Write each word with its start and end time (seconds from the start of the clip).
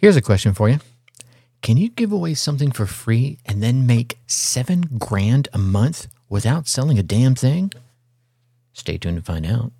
Here's 0.00 0.16
a 0.16 0.22
question 0.22 0.54
for 0.54 0.70
you 0.70 0.78
Can 1.60 1.76
you 1.76 1.90
give 1.90 2.10
away 2.10 2.32
something 2.32 2.72
for 2.72 2.86
free 2.86 3.36
and 3.44 3.62
then 3.62 3.86
make 3.86 4.16
seven 4.26 4.96
grand 4.98 5.48
a 5.52 5.58
month 5.58 6.06
without 6.30 6.66
selling 6.66 6.98
a 6.98 7.02
damn 7.02 7.34
thing? 7.34 7.70
Stay 8.72 8.96
tuned 8.96 9.18
to 9.18 9.22
find 9.22 9.44
out. 9.44 9.72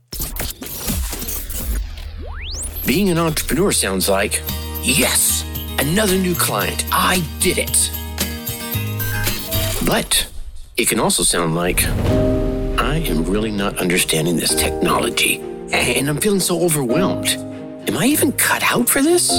Being 2.86 3.08
an 3.08 3.16
entrepreneur 3.16 3.72
sounds 3.72 4.10
like, 4.10 4.42
yes, 4.82 5.42
another 5.78 6.18
new 6.18 6.34
client. 6.34 6.84
I 6.92 7.26
did 7.40 7.56
it. 7.56 7.90
But 9.86 10.28
it 10.76 10.86
can 10.86 11.00
also 11.00 11.22
sound 11.22 11.54
like, 11.54 11.82
I 12.78 12.96
am 13.06 13.24
really 13.24 13.52
not 13.52 13.78
understanding 13.78 14.36
this 14.36 14.54
technology 14.54 15.40
and 15.72 16.10
I'm 16.10 16.20
feeling 16.20 16.40
so 16.40 16.60
overwhelmed. 16.60 17.28
Am 17.88 17.96
I 17.96 18.04
even 18.04 18.32
cut 18.32 18.62
out 18.70 18.86
for 18.86 19.00
this? 19.00 19.30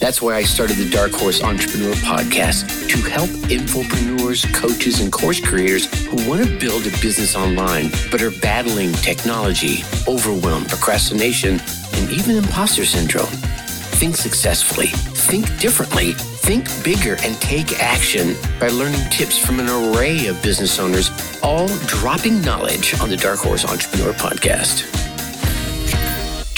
That's 0.00 0.22
why 0.22 0.36
I 0.36 0.44
started 0.44 0.78
the 0.78 0.88
Dark 0.88 1.12
Horse 1.12 1.42
Entrepreneur 1.42 1.92
Podcast 1.96 2.88
to 2.88 2.96
help 3.10 3.28
infopreneurs, 3.50 4.50
coaches, 4.54 5.00
and 5.00 5.12
course 5.12 5.40
creators 5.40 5.84
who 6.06 6.16
want 6.26 6.42
to 6.42 6.58
build 6.58 6.86
a 6.86 6.90
business 7.02 7.36
online 7.36 7.90
but 8.10 8.22
are 8.22 8.30
battling 8.30 8.92
technology, 8.94 9.84
overwhelm, 10.08 10.64
procrastination, 10.64 11.60
and 11.92 12.10
even 12.10 12.36
imposter 12.36 12.86
syndrome. 12.86 13.26
Think 14.00 14.16
successfully, 14.16 14.86
think 14.86 15.44
differently, 15.60 16.14
think 16.14 16.66
bigger, 16.82 17.16
and 17.22 17.38
take 17.42 17.78
action 17.80 18.34
by 18.58 18.68
learning 18.68 19.06
tips 19.10 19.38
from 19.38 19.60
an 19.60 19.68
array 19.68 20.28
of 20.28 20.42
business 20.42 20.78
owners, 20.78 21.10
all 21.42 21.68
dropping 21.86 22.40
knowledge 22.40 22.98
on 23.00 23.10
the 23.10 23.18
Dark 23.18 23.40
Horse 23.40 23.66
Entrepreneur 23.66 24.14
Podcast. 24.14 25.09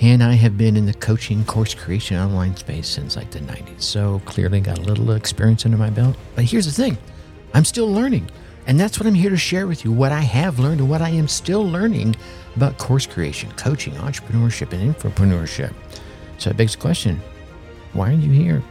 and 0.00 0.22
I 0.22 0.34
have 0.34 0.56
been 0.56 0.76
in 0.76 0.86
the 0.86 0.94
coaching 0.94 1.44
course 1.44 1.74
creation 1.74 2.18
online 2.18 2.54
space 2.54 2.86
since 2.86 3.16
like 3.16 3.32
the 3.32 3.40
90s. 3.40 3.82
So 3.82 4.22
clearly 4.24 4.60
got 4.60 4.78
a 4.78 4.82
little 4.82 5.10
experience 5.10 5.64
under 5.64 5.76
my 5.76 5.90
belt. 5.90 6.16
But 6.36 6.44
here's 6.44 6.66
the 6.66 6.70
thing 6.70 6.96
I'm 7.52 7.64
still 7.64 7.92
learning. 7.92 8.30
And 8.68 8.78
that's 8.78 9.00
what 9.00 9.08
I'm 9.08 9.14
here 9.14 9.30
to 9.30 9.36
share 9.36 9.66
with 9.66 9.84
you 9.84 9.90
what 9.90 10.12
I 10.12 10.20
have 10.20 10.60
learned 10.60 10.78
and 10.78 10.88
what 10.88 11.02
I 11.02 11.08
am 11.08 11.26
still 11.26 11.68
learning 11.68 12.14
about 12.56 12.78
course 12.78 13.06
creation, 13.06 13.50
coaching, 13.52 13.94
entrepreneurship, 13.94 14.72
and 14.72 14.94
infopreneurship. 14.94 15.72
So 16.38 16.50
it 16.50 16.56
begs 16.56 16.72
the 16.74 16.80
question 16.80 17.20
why 17.92 18.10
are 18.10 18.14
you 18.14 18.30
here? 18.30 18.62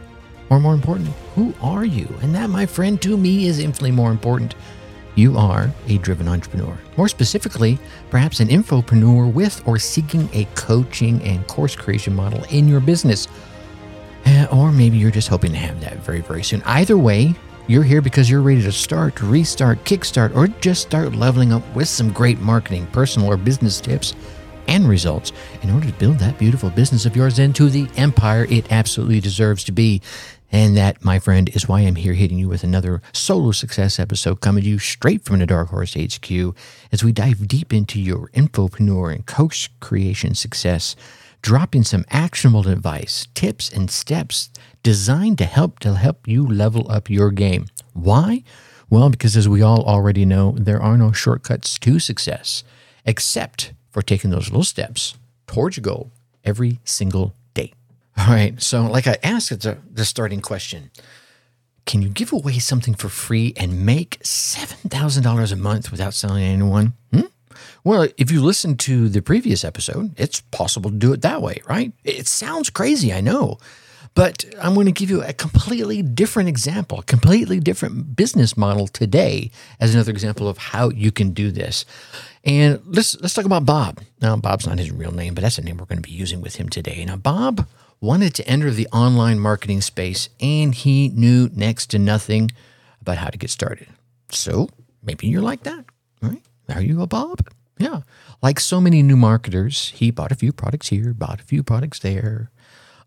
Or 0.50 0.60
more 0.60 0.74
important, 0.74 1.08
who 1.34 1.54
are 1.62 1.84
you? 1.84 2.06
And 2.20 2.34
that, 2.34 2.50
my 2.50 2.66
friend, 2.66 3.00
to 3.02 3.16
me 3.16 3.46
is 3.46 3.58
infinitely 3.58 3.92
more 3.92 4.10
important. 4.10 4.54
You 5.14 5.36
are 5.38 5.70
a 5.88 5.98
driven 5.98 6.28
entrepreneur. 6.28 6.76
More 6.96 7.08
specifically, 7.08 7.78
perhaps 8.10 8.40
an 8.40 8.48
infopreneur 8.48 9.32
with 9.32 9.66
or 9.66 9.78
seeking 9.78 10.28
a 10.32 10.44
coaching 10.54 11.22
and 11.22 11.46
course 11.46 11.76
creation 11.76 12.14
model 12.14 12.44
in 12.50 12.68
your 12.68 12.80
business. 12.80 13.28
Eh, 14.24 14.46
Or 14.52 14.72
maybe 14.72 14.98
you're 14.98 15.10
just 15.10 15.28
hoping 15.28 15.52
to 15.52 15.58
have 15.58 15.80
that 15.80 15.98
very, 15.98 16.20
very 16.20 16.42
soon. 16.42 16.62
Either 16.64 16.96
way, 16.98 17.34
you're 17.68 17.84
here 17.84 18.02
because 18.02 18.28
you're 18.28 18.42
ready 18.42 18.62
to 18.62 18.72
start, 18.72 19.20
restart, 19.22 19.84
kickstart, 19.84 20.34
or 20.34 20.48
just 20.48 20.82
start 20.82 21.14
leveling 21.14 21.52
up 21.52 21.62
with 21.74 21.88
some 21.88 22.12
great 22.12 22.40
marketing, 22.40 22.86
personal, 22.88 23.28
or 23.28 23.36
business 23.36 23.80
tips 23.80 24.14
and 24.66 24.88
results 24.88 25.32
in 25.62 25.70
order 25.70 25.86
to 25.86 25.92
build 25.94 26.18
that 26.18 26.38
beautiful 26.38 26.70
business 26.70 27.06
of 27.06 27.16
yours 27.16 27.38
into 27.38 27.68
the 27.68 27.88
empire 27.96 28.46
it 28.50 28.70
absolutely 28.72 29.20
deserves 29.20 29.64
to 29.64 29.72
be. 29.72 30.00
And 30.50 30.76
that, 30.76 31.02
my 31.04 31.18
friend, 31.18 31.48
is 31.50 31.66
why 31.66 31.80
I'm 31.80 31.94
here 31.94 32.12
hitting 32.12 32.38
you 32.38 32.48
with 32.48 32.62
another 32.62 33.00
solo 33.12 33.52
success 33.52 33.98
episode 33.98 34.40
coming 34.40 34.64
to 34.64 34.68
you 34.68 34.78
straight 34.78 35.24
from 35.24 35.38
the 35.38 35.46
Dark 35.46 35.68
Horse 35.68 35.94
HQ 35.94 36.30
as 36.90 37.02
we 37.02 37.12
dive 37.12 37.48
deep 37.48 37.72
into 37.72 37.98
your 37.98 38.28
infopreneur 38.28 39.14
and 39.14 39.24
coach 39.24 39.70
creation 39.80 40.34
success, 40.34 40.94
dropping 41.40 41.84
some 41.84 42.04
actionable 42.10 42.68
advice, 42.68 43.28
tips, 43.34 43.70
and 43.70 43.90
steps 43.90 44.50
designed 44.82 45.38
to 45.38 45.44
help 45.44 45.78
to 45.80 45.94
help 45.94 46.26
you 46.26 46.46
level 46.46 46.90
up 46.90 47.10
your 47.10 47.30
game. 47.30 47.66
Why? 47.92 48.42
Well, 48.90 49.10
because 49.10 49.36
as 49.36 49.48
we 49.48 49.62
all 49.62 49.84
already 49.84 50.24
know, 50.24 50.54
there 50.58 50.82
are 50.82 50.98
no 50.98 51.12
shortcuts 51.12 51.78
to 51.78 51.98
success 51.98 52.62
except 53.04 53.72
for 53.90 54.02
taking 54.02 54.30
those 54.30 54.48
little 54.48 54.64
steps 54.64 55.16
towards 55.46 55.76
your 55.76 55.82
goal 55.82 56.10
every 56.44 56.78
single 56.84 57.34
day. 57.54 57.72
All 58.18 58.26
right. 58.28 58.60
So, 58.60 58.82
like 58.82 59.06
I 59.06 59.16
asked 59.22 59.50
the 59.60 60.04
starting 60.04 60.40
question, 60.40 60.90
can 61.86 62.02
you 62.02 62.08
give 62.08 62.32
away 62.32 62.58
something 62.58 62.94
for 62.94 63.08
free 63.08 63.54
and 63.56 63.84
make 63.84 64.18
$7,000 64.20 65.52
a 65.52 65.56
month 65.56 65.90
without 65.90 66.14
selling 66.14 66.44
anyone? 66.44 66.92
Hmm? 67.12 67.22
Well, 67.84 68.08
if 68.16 68.30
you 68.30 68.42
listen 68.42 68.76
to 68.78 69.08
the 69.08 69.22
previous 69.22 69.64
episode, 69.64 70.12
it's 70.16 70.40
possible 70.52 70.90
to 70.90 70.96
do 70.96 71.12
it 71.12 71.22
that 71.22 71.42
way, 71.42 71.60
right? 71.68 71.92
It 72.04 72.28
sounds 72.28 72.70
crazy, 72.70 73.12
I 73.12 73.20
know. 73.20 73.58
But 74.14 74.44
I'm 74.60 74.74
going 74.74 74.86
to 74.86 74.92
give 74.92 75.08
you 75.08 75.22
a 75.22 75.32
completely 75.32 76.02
different 76.02 76.48
example, 76.48 76.98
a 77.00 77.02
completely 77.02 77.60
different 77.60 78.14
business 78.14 78.56
model 78.56 78.86
today 78.86 79.50
as 79.80 79.94
another 79.94 80.10
example 80.10 80.48
of 80.48 80.58
how 80.58 80.90
you 80.90 81.10
can 81.10 81.32
do 81.32 81.50
this. 81.50 81.86
And 82.44 82.80
let's 82.84 83.18
let's 83.20 83.34
talk 83.34 83.46
about 83.46 83.64
Bob. 83.64 84.00
Now, 84.20 84.36
Bob's 84.36 84.66
not 84.66 84.78
his 84.78 84.90
real 84.90 85.12
name, 85.12 85.34
but 85.34 85.42
that's 85.42 85.56
the 85.56 85.62
name 85.62 85.78
we're 85.78 85.86
going 85.86 86.02
to 86.02 86.08
be 86.08 86.14
using 86.14 86.42
with 86.42 86.56
him 86.56 86.68
today. 86.68 87.04
Now, 87.04 87.16
Bob 87.16 87.66
wanted 88.00 88.34
to 88.34 88.46
enter 88.46 88.70
the 88.70 88.88
online 88.88 89.38
marketing 89.38 89.80
space, 89.80 90.28
and 90.40 90.74
he 90.74 91.08
knew 91.08 91.48
next 91.54 91.86
to 91.86 91.98
nothing 91.98 92.50
about 93.00 93.18
how 93.18 93.28
to 93.28 93.38
get 93.38 93.50
started. 93.50 93.88
So 94.30 94.68
maybe 95.02 95.28
you're 95.28 95.42
like 95.42 95.62
that, 95.62 95.84
right? 96.20 96.42
Are 96.68 96.82
you 96.82 97.00
a 97.00 97.06
Bob? 97.06 97.48
Yeah. 97.78 98.02
Like 98.42 98.60
so 98.60 98.80
many 98.80 99.02
new 99.02 99.16
marketers, 99.16 99.90
he 99.94 100.10
bought 100.10 100.32
a 100.32 100.36
few 100.36 100.52
products 100.52 100.88
here, 100.88 101.14
bought 101.14 101.40
a 101.40 101.44
few 101.44 101.62
products 101.62 102.00
there. 102.00 102.50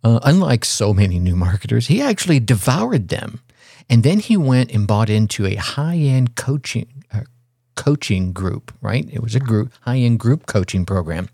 Uh, 0.06 0.20
unlike 0.22 0.64
so 0.64 0.94
many 0.94 1.18
new 1.18 1.36
marketers, 1.36 1.88
he 1.88 2.00
actually 2.00 2.40
devoured 2.40 3.08
them. 3.08 3.40
And 3.90 4.04
then 4.04 4.20
he 4.20 4.38
went 4.38 4.72
and 4.72 4.86
bought 4.86 5.10
into 5.10 5.48
a 5.48 5.56
high 5.56 5.98
end 5.98 6.36
coaching. 6.36 7.04
Uh, 7.12 7.22
coaching 7.76 8.32
group, 8.32 8.72
right? 8.82 9.10
It 9.12 9.24
was 9.24 9.34
a 9.34 9.40
group, 9.40 9.74
high 9.82 9.98
end 9.98 10.20
group 10.20 10.46
coaching 10.46 10.86
program. 10.86 11.28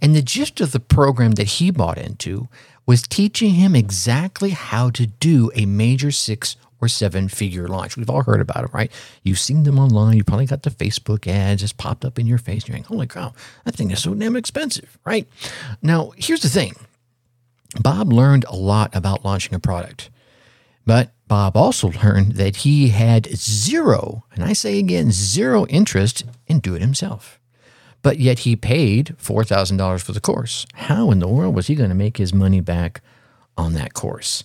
And 0.00 0.16
the 0.16 0.22
gist 0.22 0.62
of 0.62 0.72
the 0.72 0.80
program 0.80 1.32
that 1.32 1.46
he 1.46 1.70
bought 1.70 1.98
into 1.98 2.48
was 2.86 3.02
teaching 3.02 3.50
him 3.50 3.76
exactly 3.76 4.50
how 4.50 4.88
to 4.90 5.06
do 5.06 5.50
a 5.54 5.66
major 5.66 6.10
six 6.10 6.56
or 6.80 6.88
seven 6.88 7.28
figure 7.28 7.68
launch. 7.68 7.98
We've 7.98 8.10
all 8.10 8.22
heard 8.22 8.40
about 8.40 8.64
it, 8.64 8.70
right? 8.72 8.90
You've 9.22 9.38
seen 9.38 9.64
them 9.64 9.78
online. 9.78 10.16
You 10.16 10.24
probably 10.24 10.46
got 10.46 10.62
the 10.62 10.70
Facebook 10.70 11.26
ads 11.26 11.60
just 11.60 11.76
popped 11.76 12.06
up 12.06 12.18
in 12.18 12.26
your 12.26 12.38
face. 12.38 12.66
You're 12.66 12.78
like, 12.78 12.86
holy 12.86 13.06
cow, 13.06 13.34
that 13.64 13.74
thing 13.74 13.90
is 13.90 14.02
so 14.02 14.14
damn 14.14 14.34
expensive, 14.34 14.98
right? 15.04 15.28
Now, 15.82 16.12
here's 16.16 16.40
the 16.40 16.48
thing 16.48 16.74
Bob 17.80 18.12
learned 18.12 18.44
a 18.44 18.56
lot 18.56 18.94
about 18.94 19.24
launching 19.24 19.54
a 19.54 19.60
product. 19.60 20.10
But 20.86 21.12
Bob 21.28 21.56
also 21.56 21.90
learned 22.02 22.32
that 22.32 22.56
he 22.56 22.88
had 22.88 23.26
zero, 23.34 24.24
and 24.34 24.44
I 24.44 24.52
say 24.52 24.78
again, 24.78 25.10
zero 25.10 25.66
interest 25.66 26.24
in 26.46 26.60
do 26.60 26.74
it 26.74 26.82
himself. 26.82 27.40
But 28.02 28.18
yet 28.18 28.40
he 28.40 28.54
paid 28.54 29.16
$4,000 29.18 30.02
for 30.02 30.12
the 30.12 30.20
course. 30.20 30.66
How 30.74 31.10
in 31.10 31.20
the 31.20 31.28
world 31.28 31.54
was 31.54 31.68
he 31.68 31.74
going 31.74 31.88
to 31.88 31.94
make 31.94 32.18
his 32.18 32.34
money 32.34 32.60
back 32.60 33.00
on 33.56 33.72
that 33.72 33.94
course? 33.94 34.44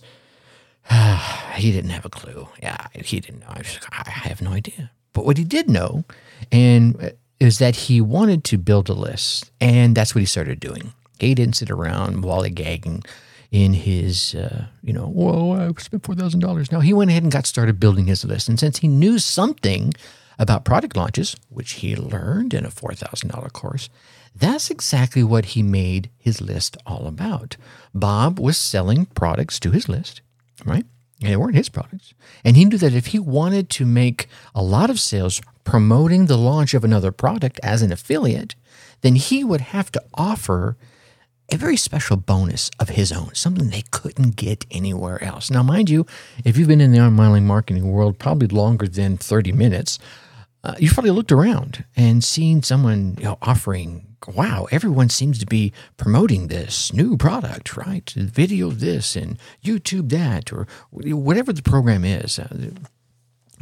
he 1.56 1.70
didn't 1.70 1.90
have 1.90 2.06
a 2.06 2.10
clue. 2.10 2.48
Yeah, 2.62 2.86
he 2.94 3.20
didn't 3.20 3.40
know. 3.40 3.48
I, 3.50 3.62
I 3.92 4.10
have 4.10 4.40
no 4.40 4.52
idea. 4.52 4.90
But 5.12 5.26
what 5.26 5.36
he 5.36 5.44
did 5.44 5.68
know, 5.68 6.04
and 6.50 7.02
uh, 7.02 7.10
is 7.38 7.58
that 7.58 7.76
he 7.76 8.00
wanted 8.00 8.44
to 8.44 8.58
build 8.58 8.88
a 8.88 8.94
list, 8.94 9.50
and 9.60 9.94
that's 9.94 10.14
what 10.14 10.20
he 10.20 10.26
started 10.26 10.58
doing. 10.58 10.92
Didn't 11.20 11.56
sit 11.56 11.70
around 11.70 12.24
lollygagging 12.24 13.06
in 13.50 13.74
his, 13.74 14.34
uh, 14.34 14.66
you 14.82 14.92
know, 14.92 15.06
whoa, 15.06 15.52
I 15.52 15.80
spent 15.80 16.04
four 16.04 16.14
thousand 16.14 16.40
dollars. 16.40 16.70
No, 16.72 16.80
he 16.80 16.92
went 16.92 17.10
ahead 17.10 17.22
and 17.22 17.32
got 17.32 17.46
started 17.46 17.78
building 17.80 18.06
his 18.06 18.24
list, 18.24 18.48
and 18.48 18.58
since 18.58 18.78
he 18.78 18.88
knew 18.88 19.18
something 19.18 19.92
about 20.38 20.64
product 20.64 20.96
launches, 20.96 21.36
which 21.48 21.72
he 21.72 21.94
learned 21.96 22.54
in 22.54 22.64
a 22.64 22.70
four 22.70 22.94
thousand 22.94 23.28
dollar 23.30 23.50
course, 23.50 23.88
that's 24.34 24.70
exactly 24.70 25.22
what 25.22 25.46
he 25.46 25.62
made 25.62 26.10
his 26.18 26.40
list 26.40 26.76
all 26.86 27.06
about. 27.06 27.56
Bob 27.94 28.38
was 28.38 28.56
selling 28.56 29.06
products 29.06 29.60
to 29.60 29.70
his 29.70 29.88
list, 29.88 30.22
right? 30.64 30.86
And 31.20 31.30
they 31.30 31.36
weren't 31.36 31.56
his 31.56 31.68
products. 31.68 32.14
And 32.44 32.56
he 32.56 32.64
knew 32.64 32.78
that 32.78 32.94
if 32.94 33.06
he 33.06 33.18
wanted 33.18 33.68
to 33.70 33.84
make 33.84 34.28
a 34.54 34.62
lot 34.62 34.88
of 34.88 34.98
sales 34.98 35.42
promoting 35.64 36.26
the 36.26 36.38
launch 36.38 36.72
of 36.72 36.84
another 36.84 37.12
product 37.12 37.60
as 37.62 37.82
an 37.82 37.92
affiliate, 37.92 38.54
then 39.02 39.16
he 39.16 39.44
would 39.44 39.60
have 39.60 39.92
to 39.92 40.02
offer 40.14 40.76
a 41.52 41.56
very 41.56 41.76
special 41.76 42.16
bonus 42.16 42.70
of 42.78 42.90
his 42.90 43.12
own, 43.12 43.34
something 43.34 43.70
they 43.70 43.84
couldn't 43.90 44.36
get 44.36 44.66
anywhere 44.70 45.22
else. 45.22 45.50
Now, 45.50 45.62
mind 45.62 45.90
you, 45.90 46.06
if 46.44 46.56
you've 46.56 46.68
been 46.68 46.80
in 46.80 46.92
the 46.92 47.00
online 47.00 47.46
marketing 47.46 47.90
world 47.90 48.18
probably 48.18 48.48
longer 48.48 48.86
than 48.86 49.16
30 49.16 49.52
minutes, 49.52 49.98
uh, 50.62 50.74
you've 50.78 50.92
probably 50.92 51.10
looked 51.10 51.32
around 51.32 51.84
and 51.96 52.22
seen 52.22 52.62
someone 52.62 53.16
you 53.18 53.24
know, 53.24 53.38
offering 53.42 54.06
wow, 54.28 54.66
everyone 54.70 55.08
seems 55.08 55.38
to 55.38 55.46
be 55.46 55.72
promoting 55.96 56.48
this 56.48 56.92
new 56.92 57.16
product, 57.16 57.76
right? 57.76 58.10
Video 58.10 58.70
this 58.70 59.16
and 59.16 59.38
YouTube 59.64 60.10
that, 60.10 60.52
or 60.52 60.66
whatever 60.90 61.52
the 61.52 61.62
program 61.62 62.04
is. 62.04 62.38
Uh, 62.38 62.70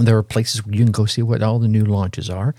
there 0.06 0.16
are 0.16 0.22
places 0.22 0.64
where 0.64 0.74
you 0.74 0.84
can 0.84 0.92
go 0.92 1.06
see 1.06 1.22
what 1.22 1.42
all 1.42 1.58
the 1.58 1.68
new 1.68 1.84
launches 1.84 2.30
are. 2.30 2.54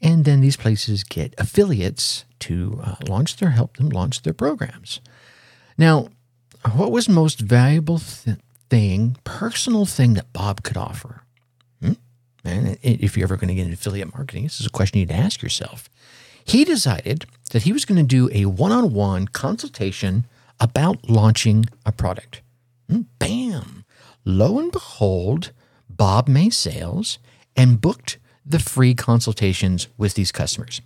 And 0.00 0.24
then 0.24 0.40
these 0.40 0.56
places 0.56 1.04
get 1.04 1.34
affiliates 1.36 2.24
to 2.40 2.80
uh, 2.82 2.94
launch 3.06 3.36
their, 3.36 3.50
help 3.50 3.76
them 3.76 3.90
launch 3.90 4.22
their 4.22 4.32
programs. 4.32 5.00
Now, 5.76 6.08
what 6.74 6.90
was 6.90 7.08
most 7.08 7.40
valuable 7.40 7.98
th- 7.98 8.38
thing, 8.70 9.16
personal 9.24 9.86
thing 9.86 10.14
that 10.14 10.32
Bob 10.32 10.62
could 10.62 10.76
offer? 10.76 11.22
Hmm? 11.82 11.92
And 12.44 12.78
if 12.82 13.16
you're 13.16 13.26
ever 13.26 13.36
going 13.36 13.48
to 13.48 13.54
get 13.54 13.62
into 13.62 13.74
affiliate 13.74 14.14
marketing, 14.14 14.44
this 14.44 14.60
is 14.60 14.66
a 14.66 14.70
question 14.70 14.98
you 14.98 15.06
need 15.06 15.12
to 15.12 15.20
ask 15.20 15.42
yourself. 15.42 15.88
He 16.44 16.64
decided 16.64 17.26
that 17.50 17.62
he 17.64 17.72
was 17.72 17.84
going 17.84 17.98
to 17.98 18.06
do 18.06 18.30
a 18.32 18.46
one 18.46 18.72
on 18.72 18.94
one 18.94 19.28
consultation 19.28 20.24
about 20.58 21.08
launching 21.08 21.66
a 21.84 21.92
product. 21.92 22.40
Hmm? 22.88 23.02
Bam! 23.18 23.84
Lo 24.24 24.58
and 24.58 24.72
behold, 24.72 25.52
Bob 25.90 26.28
made 26.28 26.54
sales 26.54 27.18
and 27.56 27.80
booked 27.80 28.18
the 28.44 28.58
free 28.58 28.94
consultations 28.94 29.88
with 29.98 30.14
these 30.14 30.32
customers. 30.32 30.80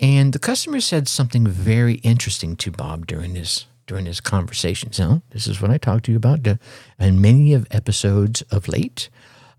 And 0.00 0.32
the 0.32 0.38
customer 0.38 0.80
said 0.80 1.08
something 1.08 1.46
very 1.46 1.94
interesting 1.96 2.56
to 2.56 2.70
Bob 2.70 3.06
during 3.06 3.34
this 3.34 3.66
during 3.86 4.06
this 4.06 4.20
conversation. 4.20 4.92
So 4.92 5.22
this 5.30 5.46
is 5.46 5.60
what 5.60 5.70
I 5.70 5.78
talked 5.78 6.06
to 6.06 6.10
you 6.10 6.16
about 6.16 6.44
in 6.98 7.20
many 7.20 7.54
of 7.54 7.68
episodes 7.70 8.42
of 8.50 8.66
late. 8.66 9.08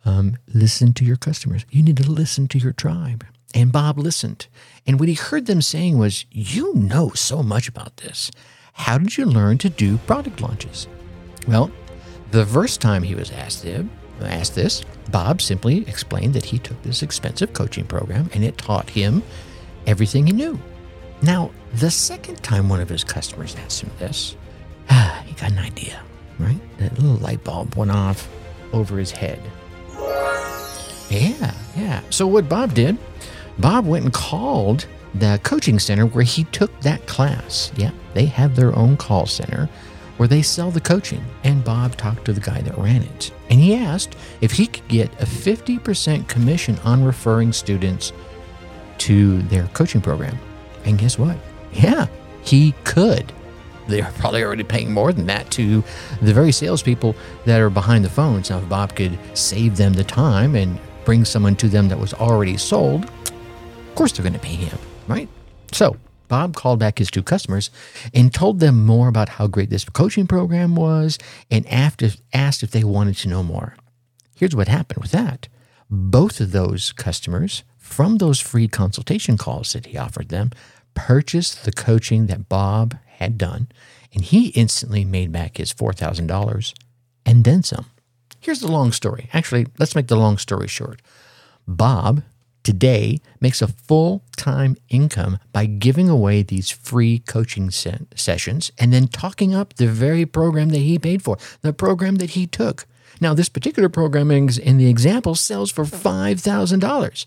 Um, 0.03 0.37
listen 0.53 0.93
to 0.93 1.05
your 1.05 1.15
customers. 1.15 1.65
You 1.69 1.81
need 1.81 1.97
to 1.97 2.11
listen 2.11 2.47
to 2.49 2.57
your 2.57 2.73
tribe. 2.73 3.25
And 3.53 3.71
Bob 3.71 3.97
listened. 3.97 4.47
And 4.85 4.99
what 4.99 5.09
he 5.09 5.15
heard 5.15 5.45
them 5.45 5.61
saying 5.61 5.97
was, 5.97 6.25
You 6.29 6.73
know 6.75 7.11
so 7.11 7.41
much 7.41 7.67
about 7.67 7.97
this. 7.97 8.29
How 8.73 8.97
did 8.97 9.17
you 9.17 9.25
learn 9.25 9.57
to 9.59 9.69
do 9.69 9.97
product 9.99 10.41
launches? 10.41 10.87
Well, 11.47 11.71
the 12.31 12.45
first 12.45 12.81
time 12.81 13.03
he 13.03 13.15
was 13.15 13.31
asked, 13.31 13.63
him, 13.63 13.89
asked 14.25 14.55
this, 14.55 14.83
Bob 15.11 15.41
simply 15.41 15.87
explained 15.87 16.33
that 16.33 16.45
he 16.45 16.59
took 16.59 16.81
this 16.83 17.03
expensive 17.03 17.53
coaching 17.53 17.85
program 17.85 18.29
and 18.33 18.43
it 18.43 18.57
taught 18.57 18.89
him 18.89 19.23
everything 19.85 20.27
he 20.27 20.33
knew. 20.33 20.59
Now, 21.21 21.51
the 21.73 21.91
second 21.91 22.43
time 22.43 22.69
one 22.69 22.81
of 22.81 22.89
his 22.89 23.03
customers 23.03 23.55
asked 23.55 23.81
him 23.81 23.91
this, 23.99 24.35
he 24.89 25.33
got 25.33 25.51
an 25.51 25.59
idea, 25.59 26.01
right? 26.39 26.59
That 26.77 26.97
little 26.99 27.17
light 27.17 27.43
bulb 27.43 27.75
went 27.75 27.91
off 27.91 28.29
over 28.73 28.97
his 28.97 29.11
head. 29.11 29.41
Yeah, 31.09 31.53
yeah. 31.75 32.01
So 32.09 32.27
what 32.27 32.49
Bob 32.49 32.73
did, 32.73 32.97
Bob 33.59 33.85
went 33.85 34.05
and 34.05 34.13
called 34.13 34.85
the 35.15 35.39
coaching 35.43 35.79
center 35.79 36.05
where 36.05 36.23
he 36.23 36.43
took 36.45 36.77
that 36.81 37.05
class. 37.07 37.71
Yeah, 37.75 37.91
they 38.13 38.25
have 38.25 38.55
their 38.55 38.75
own 38.75 38.97
call 38.97 39.25
center 39.25 39.69
where 40.17 40.27
they 40.27 40.41
sell 40.41 40.71
the 40.71 40.81
coaching. 40.81 41.23
And 41.43 41.63
Bob 41.63 41.95
talked 41.95 42.25
to 42.25 42.33
the 42.33 42.41
guy 42.41 42.61
that 42.61 42.77
ran 42.77 43.03
it. 43.03 43.31
And 43.49 43.59
he 43.59 43.75
asked 43.75 44.15
if 44.41 44.51
he 44.51 44.67
could 44.67 44.87
get 44.87 45.13
a 45.21 45.25
50% 45.25 46.27
commission 46.27 46.77
on 46.79 47.03
referring 47.03 47.53
students 47.53 48.11
to 48.99 49.41
their 49.43 49.67
coaching 49.67 50.01
program. 50.01 50.37
And 50.85 50.97
guess 50.97 51.17
what? 51.17 51.37
Yeah, 51.71 52.07
he 52.43 52.73
could. 52.83 53.31
They're 53.87 54.11
probably 54.17 54.43
already 54.43 54.63
paying 54.63 54.91
more 54.91 55.13
than 55.13 55.27
that 55.27 55.49
to 55.51 55.83
the 56.21 56.33
very 56.33 56.51
salespeople 56.51 57.15
that 57.45 57.61
are 57.61 57.69
behind 57.69 58.03
the 58.03 58.09
phones. 58.09 58.49
Now, 58.49 58.57
if 58.59 58.67
Bob 58.67 58.95
could 58.95 59.17
save 59.33 59.77
them 59.77 59.93
the 59.93 60.03
time 60.03 60.55
and 60.55 60.77
bring 61.05 61.23
someone 61.23 61.55
to 61.57 61.69
them 61.69 61.87
that 61.87 61.97
was 61.97 62.13
already 62.13 62.57
sold, 62.57 63.05
of 63.05 63.95
course 63.95 64.11
they're 64.11 64.23
going 64.23 64.33
to 64.33 64.39
pay 64.39 64.55
him, 64.55 64.77
right? 65.07 65.29
So 65.71 65.95
Bob 66.27 66.55
called 66.55 66.79
back 66.79 66.99
his 66.99 67.11
two 67.11 67.23
customers 67.23 67.69
and 68.13 68.33
told 68.33 68.59
them 68.59 68.85
more 68.85 69.07
about 69.07 69.29
how 69.29 69.47
great 69.47 69.69
this 69.69 69.85
coaching 69.85 70.27
program 70.27 70.75
was 70.75 71.17
and 71.49 71.65
asked 71.71 72.01
if 72.03 72.71
they 72.71 72.83
wanted 72.83 73.17
to 73.17 73.29
know 73.29 73.43
more. 73.43 73.75
Here's 74.35 74.55
what 74.55 74.67
happened 74.67 75.01
with 75.01 75.11
that. 75.11 75.47
Both 75.89 76.41
of 76.41 76.51
those 76.51 76.91
customers, 76.91 77.63
from 77.77 78.17
those 78.17 78.39
free 78.39 78.67
consultation 78.67 79.37
calls 79.37 79.73
that 79.73 79.85
he 79.87 79.97
offered 79.97 80.29
them, 80.29 80.51
purchased 80.93 81.63
the 81.63 81.71
coaching 81.71 82.27
that 82.27 82.49
Bob 82.49 82.97
had 83.05 83.37
done, 83.37 83.69
and 84.13 84.23
he 84.23 84.49
instantly 84.49 85.05
made 85.05 85.31
back 85.31 85.57
his 85.57 85.73
$4,000 85.73 86.73
and 87.25 87.43
then 87.43 87.63
some. 87.63 87.85
Here's 88.39 88.59
the 88.59 88.71
long 88.71 88.91
story. 88.91 89.29
Actually, 89.33 89.67
let's 89.79 89.95
make 89.95 90.07
the 90.07 90.15
long 90.15 90.37
story 90.37 90.67
short. 90.67 91.01
Bob 91.67 92.23
today 92.67 93.21
makes 93.39 93.61
a 93.61 93.67
full 93.69 94.25
time 94.35 94.75
income 94.89 95.39
by 95.53 95.65
giving 95.65 96.09
away 96.09 96.43
these 96.43 96.69
free 96.69 97.19
coaching 97.19 97.71
se- 97.71 98.07
sessions 98.13 98.73
and 98.77 98.91
then 98.91 99.07
talking 99.07 99.55
up 99.55 99.75
the 99.75 99.87
very 99.87 100.25
program 100.25 100.67
that 100.69 100.79
he 100.79 100.99
paid 100.99 101.23
for, 101.23 101.37
the 101.61 101.71
program 101.71 102.15
that 102.15 102.31
he 102.31 102.45
took. 102.45 102.85
Now, 103.21 103.33
this 103.33 103.47
particular 103.47 103.87
program 103.87 104.29
in 104.31 104.77
the 104.77 104.89
example 104.89 105.33
sells 105.33 105.71
for 105.71 105.85
$5,000. 105.85 107.25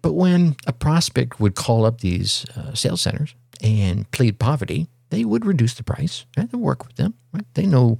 But 0.00 0.12
when 0.12 0.54
a 0.64 0.72
prospect 0.72 1.40
would 1.40 1.56
call 1.56 1.84
up 1.84 2.00
these 2.00 2.46
uh, 2.56 2.72
sales 2.72 3.00
centers 3.00 3.34
and 3.60 4.08
plead 4.12 4.38
poverty, 4.38 4.86
they 5.10 5.24
would 5.24 5.44
reduce 5.44 5.74
the 5.74 5.82
price 5.82 6.24
and 6.36 6.52
right? 6.52 6.62
work 6.62 6.86
with 6.86 6.94
them. 6.94 7.14
Right? 7.32 7.46
They 7.54 7.66
know, 7.66 7.98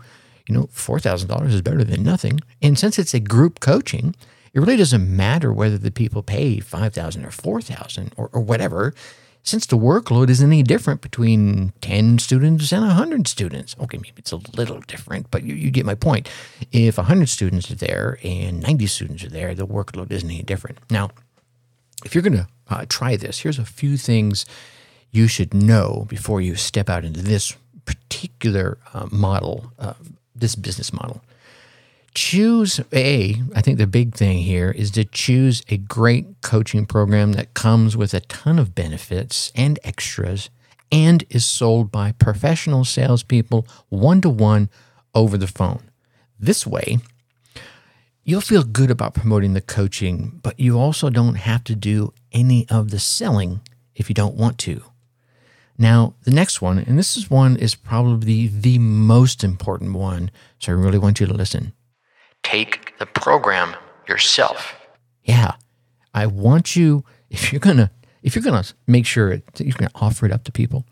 you 0.48 0.54
know, 0.54 0.68
$4,000 0.68 1.48
is 1.48 1.60
better 1.60 1.82
than 1.82 2.04
nothing. 2.04 2.38
And 2.62 2.78
since 2.78 3.00
it's 3.00 3.14
a 3.14 3.20
group 3.20 3.58
coaching, 3.58 4.14
it 4.54 4.60
really 4.60 4.76
doesn't 4.76 5.14
matter 5.14 5.52
whether 5.52 5.78
the 5.78 5.90
people 5.90 6.22
pay 6.22 6.60
5000 6.60 7.24
or 7.24 7.30
4000 7.30 8.12
or, 8.16 8.28
or 8.32 8.40
whatever, 8.40 8.94
since 9.42 9.66
the 9.66 9.78
workload 9.78 10.28
isn't 10.28 10.46
any 10.46 10.62
different 10.62 11.00
between 11.00 11.72
10 11.80 12.18
students 12.18 12.70
and 12.70 12.82
100 12.82 13.26
students. 13.26 13.74
Okay, 13.80 13.98
maybe 13.98 14.14
it's 14.18 14.32
a 14.32 14.40
little 14.56 14.80
different, 14.80 15.30
but 15.30 15.42
you, 15.42 15.54
you 15.54 15.70
get 15.70 15.86
my 15.86 15.94
point. 15.94 16.28
If 16.70 16.98
100 16.98 17.28
students 17.28 17.70
are 17.70 17.74
there 17.74 18.18
and 18.22 18.60
90 18.60 18.86
students 18.86 19.24
are 19.24 19.30
there, 19.30 19.54
the 19.54 19.66
workload 19.66 20.12
isn't 20.12 20.30
any 20.30 20.42
different. 20.42 20.78
Now, 20.90 21.10
if 22.04 22.14
you're 22.14 22.22
going 22.22 22.36
to 22.36 22.48
uh, 22.68 22.84
try 22.88 23.16
this, 23.16 23.40
here's 23.40 23.58
a 23.58 23.64
few 23.64 23.96
things 23.96 24.44
you 25.10 25.26
should 25.28 25.54
know 25.54 26.06
before 26.08 26.40
you 26.40 26.54
step 26.54 26.88
out 26.88 27.04
into 27.04 27.22
this 27.22 27.56
particular 27.84 28.78
uh, 28.94 29.08
model, 29.10 29.72
uh, 29.78 29.94
this 30.36 30.54
business 30.54 30.92
model 30.92 31.22
choose 32.14 32.80
a 32.92 33.40
i 33.54 33.60
think 33.62 33.78
the 33.78 33.86
big 33.86 34.14
thing 34.14 34.38
here 34.38 34.70
is 34.70 34.90
to 34.90 35.04
choose 35.04 35.62
a 35.68 35.78
great 35.78 36.26
coaching 36.42 36.84
program 36.84 37.32
that 37.32 37.54
comes 37.54 37.96
with 37.96 38.12
a 38.12 38.20
ton 38.20 38.58
of 38.58 38.74
benefits 38.74 39.50
and 39.54 39.78
extras 39.82 40.50
and 40.90 41.24
is 41.30 41.46
sold 41.46 41.90
by 41.90 42.12
professional 42.12 42.84
salespeople 42.84 43.66
one 43.88 44.20
to 44.20 44.28
one 44.28 44.68
over 45.14 45.38
the 45.38 45.46
phone. 45.46 45.90
This 46.38 46.66
way 46.66 46.98
you'll 48.24 48.42
feel 48.42 48.62
good 48.62 48.90
about 48.90 49.14
promoting 49.14 49.54
the 49.54 49.62
coaching 49.62 50.38
but 50.42 50.60
you 50.60 50.78
also 50.78 51.08
don't 51.08 51.36
have 51.36 51.64
to 51.64 51.74
do 51.74 52.12
any 52.30 52.68
of 52.68 52.90
the 52.90 52.98
selling 52.98 53.62
if 53.94 54.08
you 54.08 54.14
don't 54.14 54.36
want 54.36 54.58
to. 54.58 54.84
Now 55.78 56.14
the 56.24 56.30
next 56.30 56.60
one 56.60 56.78
and 56.78 56.98
this 56.98 57.16
is 57.16 57.30
one 57.30 57.56
is 57.56 57.74
probably 57.74 58.48
the 58.48 58.78
most 58.78 59.42
important 59.42 59.94
one 59.94 60.30
so 60.58 60.72
i 60.72 60.74
really 60.74 60.98
want 60.98 61.18
you 61.18 61.26
to 61.26 61.32
listen 61.34 61.72
take 62.42 62.96
the 62.98 63.06
program 63.06 63.74
yourself. 64.08 64.74
Yeah, 65.24 65.52
I 66.14 66.26
want 66.26 66.76
you 66.76 67.04
if 67.30 67.52
you're 67.52 67.60
gonna 67.60 67.90
if 68.22 68.34
you're 68.34 68.44
gonna 68.44 68.64
make 68.86 69.06
sure 69.06 69.32
it, 69.32 69.44
you're 69.58 69.76
gonna 69.76 69.90
offer 69.94 70.26
it 70.26 70.32
up 70.32 70.44
to 70.44 70.52
people, 70.52 70.86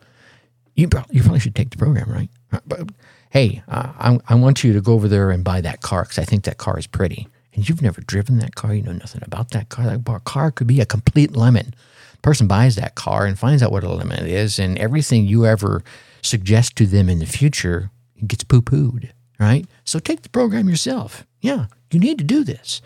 you 0.75 0.89
probably, 0.89 1.17
you 1.17 1.23
probably 1.23 1.41
should 1.41 1.55
take 1.55 1.71
the 1.71 1.77
program, 1.77 2.11
right? 2.11 2.31
Uh, 2.53 2.61
but 2.67 2.91
hey, 3.31 3.63
uh, 3.69 3.93
I, 3.99 4.19
I 4.29 4.35
want 4.35 4.65
you 4.65 4.73
to 4.73 4.81
go 4.81 4.95
over 4.95 5.09
there 5.09 5.31
and 5.31 5.45
buy 5.45 5.61
that 5.61 5.83
car 5.83 6.03
because 6.03 6.19
I 6.19 6.25
think 6.25 6.45
that 6.45 6.59
car 6.59 6.79
is 6.79 6.87
pretty. 6.87 7.29
And 7.55 7.69
you've 7.69 7.83
never 7.83 8.01
driven 8.01 8.39
that 8.39 8.55
car, 8.55 8.75
you 8.75 8.83
know 8.83 8.93
nothing 8.93 9.23
about 9.25 9.51
that 9.51 9.69
car. 9.69 9.85
That 9.87 10.25
car 10.25 10.51
could 10.51 10.67
be 10.67 10.81
a 10.81 10.87
complete 10.87 11.37
lemon. 11.37 11.75
Person 12.23 12.47
buys 12.47 12.77
that 12.77 12.95
car 12.95 13.27
and 13.27 13.39
finds 13.39 13.63
out 13.63 13.73
what 13.73 13.83
a 13.83 13.89
lemon 13.89 14.27
is, 14.27 14.59
and 14.59 14.79
everything 14.79 15.27
you 15.27 15.47
ever 15.47 15.83
suggest 16.23 16.77
to 16.77 16.87
them 16.87 17.09
in 17.09 17.19
the 17.19 17.27
future 17.27 17.91
gets 18.27 18.45
poo 18.45 18.61
pooed, 18.61 19.11
right? 19.39 19.67
So 19.85 19.99
take 19.99 20.23
the 20.23 20.29
program 20.29 20.69
yourself. 20.69 21.27
Yeah, 21.41 21.67
you 21.91 22.01
need 22.01 22.19
to 22.19 22.25
do 22.25 22.45
this. 22.45 22.83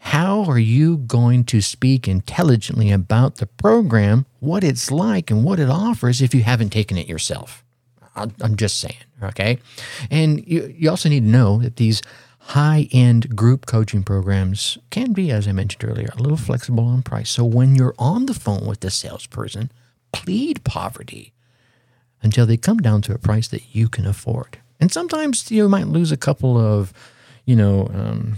How 0.00 0.44
are 0.44 0.58
you 0.58 0.98
going 0.98 1.44
to 1.44 1.60
speak 1.60 2.06
intelligently 2.06 2.92
about 2.92 3.36
the 3.36 3.46
program, 3.46 4.26
what 4.40 4.62
it's 4.62 4.90
like, 4.90 5.30
and 5.30 5.42
what 5.42 5.58
it 5.58 5.68
offers 5.68 6.22
if 6.22 6.34
you 6.34 6.42
haven't 6.42 6.70
taken 6.70 6.96
it 6.96 7.08
yourself? 7.08 7.64
I'm 8.14 8.56
just 8.56 8.78
saying, 8.78 8.96
okay? 9.22 9.58
And 10.10 10.46
you, 10.46 10.72
you 10.76 10.88
also 10.88 11.08
need 11.08 11.24
to 11.24 11.28
know 11.28 11.58
that 11.58 11.76
these 11.76 12.02
high 12.38 12.88
end 12.92 13.34
group 13.36 13.66
coaching 13.66 14.02
programs 14.04 14.78
can 14.90 15.12
be, 15.12 15.30
as 15.30 15.48
I 15.48 15.52
mentioned 15.52 15.84
earlier, 15.84 16.08
a 16.16 16.22
little 16.22 16.38
flexible 16.38 16.84
on 16.84 17.02
price. 17.02 17.28
So 17.28 17.44
when 17.44 17.74
you're 17.74 17.94
on 17.98 18.26
the 18.26 18.34
phone 18.34 18.66
with 18.66 18.80
the 18.80 18.90
salesperson, 18.90 19.70
plead 20.12 20.64
poverty 20.64 21.32
until 22.22 22.46
they 22.46 22.56
come 22.56 22.78
down 22.78 23.02
to 23.02 23.14
a 23.14 23.18
price 23.18 23.48
that 23.48 23.74
you 23.74 23.88
can 23.88 24.06
afford. 24.06 24.58
And 24.80 24.92
sometimes 24.92 25.50
you 25.50 25.68
might 25.68 25.88
lose 25.88 26.12
a 26.12 26.16
couple 26.16 26.56
of 26.56 26.92
you 27.46 27.56
know, 27.56 27.88
um, 27.94 28.36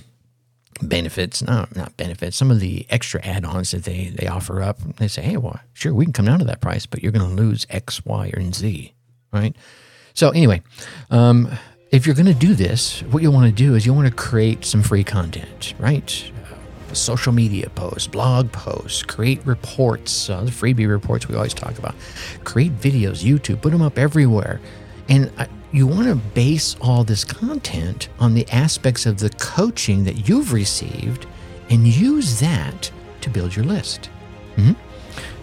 benefits, 0.80 1.42
no, 1.42 1.66
not 1.74 1.96
benefits, 1.96 2.36
some 2.36 2.50
of 2.50 2.60
the 2.60 2.86
extra 2.88 3.20
add-ons 3.24 3.72
that 3.72 3.84
they 3.84 4.10
they 4.14 4.28
offer 4.28 4.62
up. 4.62 4.78
They 4.98 5.08
say, 5.08 5.22
hey, 5.22 5.36
well, 5.36 5.58
sure, 5.72 5.92
we 5.92 6.04
can 6.04 6.12
come 6.12 6.26
down 6.26 6.38
to 6.38 6.44
that 6.44 6.60
price, 6.60 6.86
but 6.86 7.02
you're 7.02 7.12
going 7.12 7.28
to 7.28 7.42
lose 7.42 7.66
X, 7.70 8.04
Y, 8.04 8.30
or 8.36 8.52
Z, 8.52 8.94
right? 9.32 9.56
So 10.14 10.30
anyway, 10.30 10.62
um, 11.10 11.50
if 11.90 12.06
you're 12.06 12.14
going 12.14 12.26
to 12.26 12.34
do 12.34 12.54
this, 12.54 13.00
what 13.04 13.22
you 13.22 13.30
want 13.30 13.46
to 13.46 13.52
do 13.52 13.74
is 13.74 13.86
you 13.86 13.94
want 13.94 14.06
to 14.08 14.14
create 14.14 14.64
some 14.64 14.82
free 14.82 15.04
content, 15.04 15.74
right? 15.78 16.32
Uh, 16.90 16.94
social 16.94 17.32
media 17.32 17.70
posts, 17.70 18.06
blog 18.06 18.52
posts, 18.52 19.02
create 19.02 19.44
reports, 19.46 20.28
uh, 20.28 20.42
the 20.42 20.50
freebie 20.50 20.88
reports 20.88 21.28
we 21.28 21.34
always 21.34 21.54
talk 21.54 21.78
about. 21.78 21.94
Create 22.44 22.78
videos, 22.78 23.24
YouTube, 23.24 23.62
put 23.62 23.72
them 23.72 23.82
up 23.82 23.98
everywhere. 23.98 24.60
And 25.08 25.32
uh, 25.38 25.46
you 25.72 25.86
want 25.86 26.08
to 26.08 26.14
base 26.14 26.76
all 26.80 27.04
this 27.04 27.24
content 27.24 28.08
on 28.18 28.34
the 28.34 28.48
aspects 28.50 29.06
of 29.06 29.18
the 29.18 29.30
coaching 29.30 30.04
that 30.04 30.28
you've 30.28 30.52
received 30.52 31.26
and 31.70 31.86
use 31.86 32.40
that 32.40 32.90
to 33.20 33.30
build 33.30 33.54
your 33.54 33.64
list. 33.64 34.10
Mm-hmm. 34.56 34.72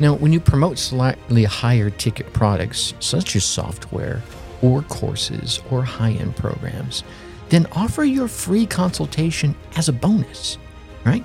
Now, 0.03 0.15
when 0.15 0.33
you 0.33 0.39
promote 0.39 0.79
slightly 0.79 1.43
higher 1.43 1.89
ticket 1.89 2.31
products, 2.33 2.93
such 2.99 3.35
as 3.35 3.45
software 3.45 4.21
or 4.61 4.81
courses 4.83 5.61
or 5.69 5.83
high 5.83 6.11
end 6.11 6.35
programs, 6.35 7.03
then 7.49 7.67
offer 7.73 8.03
your 8.03 8.27
free 8.27 8.65
consultation 8.65 9.55
as 9.75 9.89
a 9.89 9.93
bonus, 9.93 10.57
right? 11.05 11.23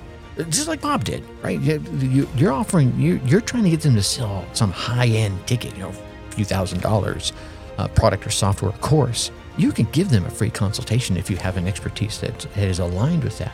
Just 0.49 0.67
like 0.67 0.81
Bob 0.81 1.03
did, 1.03 1.23
right? 1.41 1.59
You're 1.59 2.51
offering, 2.51 2.93
you're 2.99 3.41
trying 3.41 3.63
to 3.63 3.69
get 3.69 3.81
them 3.81 3.95
to 3.95 4.03
sell 4.03 4.45
some 4.53 4.71
high 4.71 5.07
end 5.07 5.45
ticket, 5.47 5.73
you 5.73 5.83
know, 5.83 5.89
a 5.89 6.31
few 6.33 6.45
thousand 6.45 6.81
dollars 6.81 7.33
uh, 7.77 7.87
product 7.89 8.25
or 8.25 8.29
software 8.29 8.71
course, 8.73 9.31
you 9.57 9.71
can 9.71 9.85
give 9.91 10.09
them 10.09 10.25
a 10.25 10.29
free 10.29 10.49
consultation 10.49 11.17
if 11.17 11.29
you 11.29 11.37
have 11.37 11.57
an 11.57 11.67
expertise 11.67 12.19
that 12.21 12.45
is 12.57 12.79
aligned 12.79 13.23
with 13.23 13.37
that. 13.37 13.51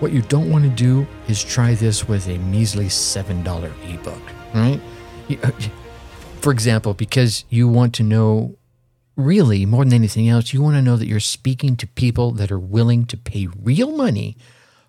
What 0.00 0.12
you 0.12 0.22
don't 0.22 0.50
want 0.50 0.64
to 0.64 0.70
do 0.70 1.06
is 1.28 1.42
try 1.42 1.74
this 1.74 2.08
with 2.08 2.28
a 2.28 2.38
measly 2.38 2.86
$7 2.86 3.94
ebook, 3.94 4.22
right? 4.54 4.80
Uh, 5.42 5.52
for 6.40 6.50
example, 6.50 6.92
because 6.92 7.44
you 7.50 7.68
want 7.68 7.94
to 7.94 8.02
know 8.02 8.56
really 9.16 9.64
more 9.64 9.84
than 9.84 9.92
anything 9.92 10.28
else, 10.28 10.52
you 10.52 10.60
want 10.60 10.74
to 10.74 10.82
know 10.82 10.96
that 10.96 11.06
you're 11.06 11.20
speaking 11.20 11.76
to 11.76 11.86
people 11.86 12.32
that 12.32 12.50
are 12.50 12.58
willing 12.58 13.04
to 13.06 13.16
pay 13.16 13.46
real 13.46 13.92
money 13.92 14.36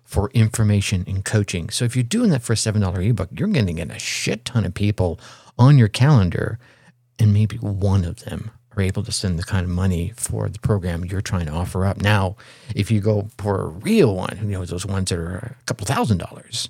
for 0.02 0.30
information 0.30 1.04
and 1.06 1.24
coaching. 1.24 1.70
So 1.70 1.84
if 1.84 1.94
you're 1.94 2.02
doing 2.02 2.30
that 2.30 2.42
for 2.42 2.52
a 2.52 2.56
$7 2.56 3.08
ebook, 3.08 3.28
you're 3.32 3.48
going 3.48 3.66
to 3.66 3.72
get 3.72 3.90
a 3.90 3.98
shit 3.98 4.44
ton 4.44 4.64
of 4.64 4.74
people 4.74 5.18
on 5.58 5.78
your 5.78 5.88
calendar 5.88 6.58
and 7.18 7.32
maybe 7.32 7.56
one 7.56 8.04
of 8.04 8.24
them 8.24 8.50
are 8.76 8.82
able 8.82 9.02
to 9.04 9.12
send 9.12 9.38
the 9.38 9.44
kind 9.44 9.64
of 9.64 9.70
money 9.70 10.12
for 10.16 10.48
the 10.48 10.58
program 10.58 11.04
you're 11.04 11.20
trying 11.20 11.46
to 11.46 11.52
offer 11.52 11.84
up. 11.86 12.00
Now, 12.00 12.36
if 12.74 12.90
you 12.90 13.00
go 13.00 13.28
for 13.38 13.60
a 13.60 13.66
real 13.68 14.14
one, 14.16 14.36
you 14.42 14.48
know, 14.48 14.64
those 14.64 14.84
ones 14.84 15.10
that 15.10 15.18
are 15.18 15.56
a 15.60 15.64
couple 15.66 15.86
thousand 15.86 16.18
dollars, 16.18 16.68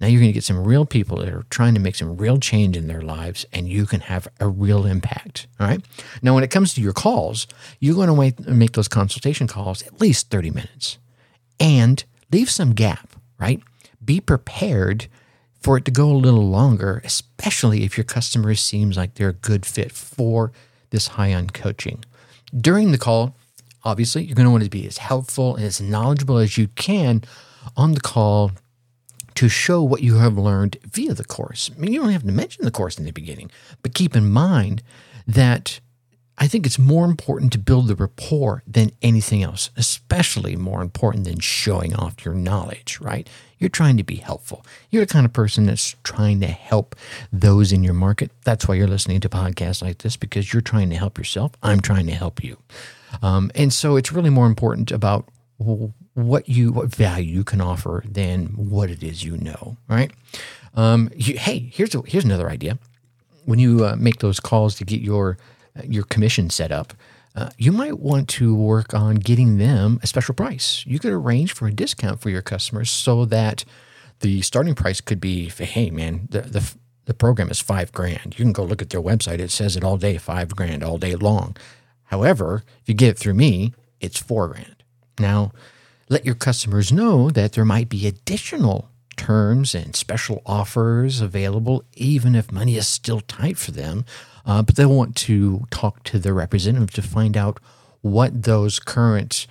now 0.00 0.08
you're 0.08 0.20
going 0.20 0.30
to 0.30 0.34
get 0.34 0.42
some 0.42 0.64
real 0.64 0.84
people 0.84 1.18
that 1.18 1.28
are 1.28 1.44
trying 1.50 1.74
to 1.74 1.80
make 1.80 1.94
some 1.94 2.16
real 2.16 2.38
change 2.38 2.76
in 2.76 2.88
their 2.88 3.02
lives 3.02 3.46
and 3.52 3.68
you 3.68 3.86
can 3.86 4.00
have 4.00 4.26
a 4.40 4.48
real 4.48 4.84
impact. 4.84 5.46
All 5.60 5.68
right. 5.68 5.80
Now, 6.20 6.34
when 6.34 6.42
it 6.42 6.50
comes 6.50 6.74
to 6.74 6.80
your 6.80 6.92
calls, 6.92 7.46
you're 7.78 7.94
going 7.94 8.34
to 8.34 8.52
make 8.52 8.72
those 8.72 8.88
consultation 8.88 9.46
calls 9.46 9.82
at 9.82 10.00
least 10.00 10.30
30 10.30 10.50
minutes 10.50 10.98
and 11.60 12.02
leave 12.32 12.50
some 12.50 12.72
gap, 12.72 13.14
right? 13.38 13.62
Be 14.04 14.20
prepared 14.20 15.06
for 15.64 15.78
it 15.78 15.86
to 15.86 15.90
go 15.90 16.10
a 16.10 16.12
little 16.12 16.46
longer, 16.46 17.00
especially 17.06 17.84
if 17.84 17.96
your 17.96 18.04
customer 18.04 18.54
seems 18.54 18.98
like 18.98 19.14
they're 19.14 19.30
a 19.30 19.32
good 19.32 19.64
fit 19.64 19.90
for 19.92 20.52
this 20.90 21.08
high 21.08 21.30
end 21.30 21.54
coaching. 21.54 22.04
During 22.54 22.92
the 22.92 22.98
call, 22.98 23.34
obviously, 23.82 24.24
you're 24.24 24.34
going 24.34 24.44
to 24.44 24.50
want 24.50 24.62
to 24.64 24.68
be 24.68 24.86
as 24.86 24.98
helpful 24.98 25.56
and 25.56 25.64
as 25.64 25.80
knowledgeable 25.80 26.36
as 26.36 26.58
you 26.58 26.68
can 26.68 27.22
on 27.78 27.92
the 27.92 28.00
call 28.02 28.52
to 29.36 29.48
show 29.48 29.82
what 29.82 30.02
you 30.02 30.16
have 30.16 30.36
learned 30.36 30.76
via 30.84 31.14
the 31.14 31.24
course. 31.24 31.70
I 31.74 31.80
mean, 31.80 31.94
you 31.94 32.00
don't 32.02 32.10
have 32.10 32.26
to 32.26 32.32
mention 32.32 32.66
the 32.66 32.70
course 32.70 32.98
in 32.98 33.06
the 33.06 33.10
beginning, 33.10 33.50
but 33.80 33.94
keep 33.94 34.14
in 34.14 34.28
mind 34.28 34.82
that 35.26 35.80
I 36.36 36.46
think 36.46 36.66
it's 36.66 36.78
more 36.78 37.06
important 37.06 37.52
to 37.52 37.58
build 37.58 37.88
the 37.88 37.94
rapport 37.94 38.62
than 38.66 38.90
anything 39.00 39.42
else, 39.42 39.70
especially 39.78 40.56
more 40.56 40.82
important 40.82 41.24
than 41.24 41.40
showing 41.40 41.94
off 41.94 42.22
your 42.22 42.34
knowledge, 42.34 43.00
right? 43.00 43.26
You're 43.58 43.70
trying 43.70 43.96
to 43.96 44.04
be 44.04 44.16
helpful. 44.16 44.64
You're 44.90 45.04
the 45.04 45.12
kind 45.12 45.26
of 45.26 45.32
person 45.32 45.66
that's 45.66 45.96
trying 46.02 46.40
to 46.40 46.46
help 46.46 46.94
those 47.32 47.72
in 47.72 47.84
your 47.84 47.94
market. 47.94 48.30
That's 48.44 48.68
why 48.68 48.74
you're 48.74 48.88
listening 48.88 49.20
to 49.20 49.28
podcasts 49.28 49.82
like 49.82 49.98
this 49.98 50.16
because 50.16 50.52
you're 50.52 50.62
trying 50.62 50.90
to 50.90 50.96
help 50.96 51.18
yourself. 51.18 51.52
I'm 51.62 51.80
trying 51.80 52.06
to 52.06 52.14
help 52.14 52.42
you. 52.42 52.58
Um, 53.22 53.50
and 53.54 53.72
so 53.72 53.96
it's 53.96 54.12
really 54.12 54.30
more 54.30 54.46
important 54.46 54.90
about 54.90 55.28
what 56.14 56.48
you 56.48 56.72
what 56.72 56.94
value 56.94 57.32
you 57.32 57.44
can 57.44 57.60
offer 57.60 58.02
than 58.06 58.46
what 58.46 58.90
it 58.90 59.02
is 59.02 59.24
you 59.24 59.36
know, 59.36 59.76
right? 59.88 60.12
Um, 60.74 61.10
you, 61.16 61.38
hey, 61.38 61.70
here's 61.72 61.94
a, 61.94 62.02
here's 62.06 62.24
another 62.24 62.50
idea. 62.50 62.78
When 63.44 63.58
you 63.58 63.84
uh, 63.84 63.96
make 63.96 64.18
those 64.18 64.40
calls 64.40 64.74
to 64.76 64.84
get 64.84 65.00
your 65.00 65.38
your 65.84 66.04
commission 66.04 66.50
set 66.50 66.70
up, 66.72 66.92
uh, 67.34 67.50
you 67.58 67.72
might 67.72 67.98
want 67.98 68.28
to 68.28 68.54
work 68.54 68.94
on 68.94 69.16
getting 69.16 69.58
them 69.58 69.98
a 70.02 70.06
special 70.06 70.34
price. 70.34 70.84
You 70.86 70.98
could 70.98 71.12
arrange 71.12 71.52
for 71.52 71.66
a 71.66 71.72
discount 71.72 72.20
for 72.20 72.30
your 72.30 72.42
customers 72.42 72.90
so 72.90 73.24
that 73.24 73.64
the 74.20 74.42
starting 74.42 74.74
price 74.74 75.00
could 75.00 75.20
be, 75.20 75.48
hey 75.48 75.90
man, 75.90 76.28
the, 76.30 76.42
the, 76.42 76.74
the 77.06 77.14
program 77.14 77.50
is 77.50 77.60
five 77.60 77.90
grand. 77.92 78.38
You 78.38 78.44
can 78.44 78.52
go 78.52 78.64
look 78.64 78.80
at 78.80 78.90
their 78.90 79.02
website. 79.02 79.40
It 79.40 79.50
says 79.50 79.76
it 79.76 79.82
all 79.82 79.96
day, 79.96 80.16
five 80.16 80.54
grand 80.54 80.84
all 80.84 80.96
day 80.96 81.16
long. 81.16 81.56
However, 82.04 82.62
if 82.82 82.88
you 82.88 82.94
get 82.94 83.10
it 83.10 83.18
through 83.18 83.34
me, 83.34 83.74
it's 84.00 84.20
four 84.20 84.48
grand. 84.48 84.84
Now, 85.18 85.52
let 86.08 86.24
your 86.24 86.34
customers 86.34 86.92
know 86.92 87.30
that 87.30 87.52
there 87.52 87.64
might 87.64 87.88
be 87.88 88.06
additional 88.06 88.90
terms 89.16 89.74
and 89.74 89.96
special 89.96 90.42
offers 90.46 91.20
available, 91.20 91.84
even 91.94 92.34
if 92.34 92.52
money 92.52 92.76
is 92.76 92.86
still 92.86 93.20
tight 93.20 93.56
for 93.58 93.72
them 93.72 94.04
uh, 94.46 94.62
but 94.62 94.76
they'll 94.76 94.94
want 94.94 95.16
to 95.16 95.66
talk 95.70 96.02
to 96.04 96.18
their 96.18 96.34
representative 96.34 96.90
to 96.92 97.02
find 97.02 97.36
out 97.36 97.58
what 98.02 98.42
those 98.42 98.78
current 98.78 99.46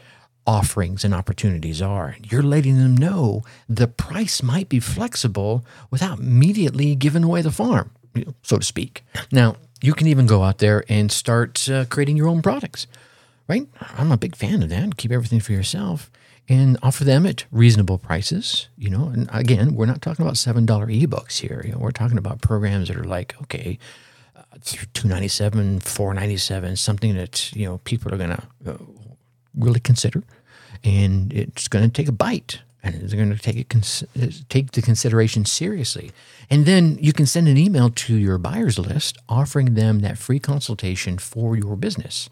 offerings 0.45 1.03
and 1.03 1.13
opportunities 1.13 1.81
are. 1.81 2.15
You're 2.23 2.43
letting 2.43 2.77
them 2.77 2.97
know 2.97 3.43
the 3.69 3.88
price 3.88 4.43
might 4.43 4.69
be 4.69 4.79
flexible 4.79 5.65
without 5.89 6.19
immediately 6.19 6.95
giving 6.95 7.23
away 7.23 7.41
the 7.41 7.51
farm, 7.51 7.91
so 8.41 8.57
to 8.57 8.63
speak. 8.63 9.03
Now, 9.31 9.55
you 9.81 9.93
can 9.93 10.07
even 10.07 10.27
go 10.27 10.43
out 10.43 10.59
there 10.59 10.83
and 10.88 11.12
start 11.12 11.69
uh, 11.69 11.85
creating 11.85 12.17
your 12.17 12.27
own 12.27 12.41
products, 12.41 12.88
right? 13.47 13.67
I'm 13.97 14.12
a 14.12 14.17
big 14.17 14.35
fan 14.35 14.63
of 14.63 14.69
that. 14.69 14.97
Keep 14.97 15.12
everything 15.12 15.39
for 15.39 15.51
yourself 15.53 16.12
and 16.50 16.77
offer 16.83 17.03
them 17.03 17.25
at 17.25 17.45
reasonable 17.51 17.97
prices. 17.97 18.67
You 18.77 18.89
know, 18.89 19.07
and 19.07 19.29
again, 19.31 19.75
we're 19.75 19.85
not 19.85 20.01
talking 20.01 20.25
about 20.25 20.38
seven 20.38 20.65
dollar 20.65 20.88
ebooks 20.88 21.39
here. 21.39 21.62
You 21.65 21.73
know, 21.73 21.79
we're 21.79 21.91
talking 21.91 22.17
about 22.17 22.41
programs 22.41 22.89
that 22.89 22.97
are 22.97 23.03
like, 23.03 23.35
okay, 23.43 23.77
297 24.62 25.79
497 25.79 26.75
something 26.75 27.15
that 27.15 27.53
you 27.55 27.65
know 27.65 27.79
people 27.79 28.13
are 28.13 28.17
going 28.17 28.31
to 28.31 28.43
uh, 28.65 28.77
really 29.57 29.79
consider. 29.79 30.24
And 30.83 31.31
it's 31.31 31.67
going 31.67 31.86
to 31.86 31.91
take 31.91 32.10
a 32.10 32.13
bite 32.13 32.60
and 32.83 32.95
they're 32.95 33.17
going 33.17 33.36
to 33.36 33.41
take 33.41 33.55
it 33.55 33.69
cons- 33.69 34.03
take 34.50 34.72
the 34.72 34.81
consideration 34.81 35.45
seriously. 35.45 36.12
And 36.50 36.65
then 36.65 36.98
you 37.00 37.13
can 37.13 37.25
send 37.25 37.48
an 37.48 37.57
email 37.57 37.89
to 37.89 38.15
your 38.15 38.38
buyers 38.38 38.77
list 38.77 39.17
offering 39.29 39.75
them 39.75 40.00
that 40.00 40.17
free 40.17 40.39
consultation 40.39 41.17
for 41.17 41.55
your 41.55 41.77
business. 41.77 42.29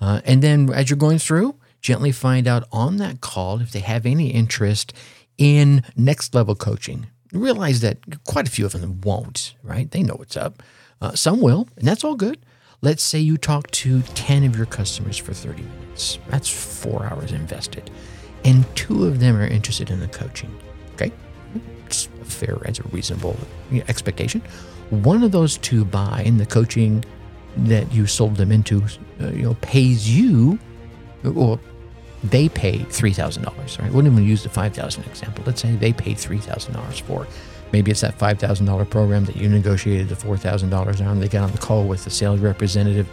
Uh, 0.00 0.22
and 0.24 0.42
then 0.42 0.72
as 0.72 0.88
you're 0.88 0.96
going 0.96 1.18
through 1.18 1.56
gently 1.82 2.12
find 2.12 2.46
out 2.46 2.64
on 2.72 2.96
that 2.98 3.20
call 3.20 3.60
if 3.60 3.72
they 3.72 3.80
have 3.80 4.04
any 4.04 4.28
interest 4.30 4.92
in 5.38 5.82
next 5.96 6.34
level 6.34 6.54
coaching. 6.54 7.06
Realize 7.32 7.80
that 7.80 7.98
quite 8.24 8.46
a 8.46 8.50
few 8.50 8.66
of 8.66 8.72
them 8.72 9.00
won't 9.00 9.54
right? 9.62 9.90
They 9.90 10.02
know 10.02 10.14
what's 10.14 10.36
up 10.36 10.62
uh, 11.00 11.14
some 11.14 11.40
will, 11.40 11.68
and 11.76 11.86
that's 11.86 12.04
all 12.04 12.14
good. 12.14 12.38
Let's 12.82 13.02
say 13.02 13.18
you 13.18 13.36
talk 13.36 13.70
to 13.72 14.02
10 14.02 14.44
of 14.44 14.56
your 14.56 14.66
customers 14.66 15.16
for 15.18 15.34
30 15.34 15.62
minutes. 15.62 16.18
That's 16.28 16.48
four 16.48 17.04
hours 17.06 17.32
invested. 17.32 17.90
And 18.44 18.64
two 18.74 19.04
of 19.04 19.20
them 19.20 19.36
are 19.36 19.46
interested 19.46 19.90
in 19.90 20.00
the 20.00 20.08
coaching. 20.08 20.54
Okay? 20.94 21.12
It's 21.86 22.08
a 22.20 22.24
fair 22.24 22.56
as 22.64 22.78
a 22.78 22.84
reasonable 22.84 23.36
expectation. 23.88 24.40
One 24.88 25.22
of 25.22 25.32
those 25.32 25.58
two 25.58 25.84
buy, 25.84 26.22
and 26.24 26.40
the 26.40 26.46
coaching 26.46 27.04
that 27.56 27.92
you 27.92 28.06
sold 28.06 28.36
them 28.36 28.50
into, 28.50 28.82
uh, 29.20 29.28
you 29.28 29.42
know, 29.42 29.54
pays 29.60 30.08
you, 30.08 30.58
or 31.24 31.60
they 32.24 32.48
pay 32.48 32.78
$3,000, 32.78 33.78
right? 33.78 33.92
Wouldn't 33.92 34.12
even 34.12 34.24
use 34.26 34.42
the 34.42 34.48
5000 34.48 35.04
example. 35.04 35.44
Let's 35.46 35.60
say 35.60 35.74
they 35.76 35.92
pay 35.92 36.12
$3,000 36.12 37.00
for 37.02 37.26
Maybe 37.72 37.90
it's 37.90 38.00
that 38.00 38.18
$5,000 38.18 38.90
program 38.90 39.24
that 39.26 39.36
you 39.36 39.48
negotiated 39.48 40.08
the 40.08 40.14
$4,000 40.14 41.06
on. 41.06 41.20
They 41.20 41.28
get 41.28 41.42
on 41.42 41.52
the 41.52 41.58
call 41.58 41.86
with 41.86 42.04
the 42.04 42.10
sales 42.10 42.40
representative. 42.40 43.08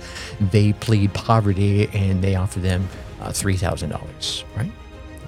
They 0.51 0.73
plead 0.73 1.13
poverty 1.13 1.87
and 1.93 2.23
they 2.23 2.35
offer 2.35 2.59
them 2.59 2.87
uh, 3.21 3.29
$3,000, 3.29 4.43
right? 4.55 4.71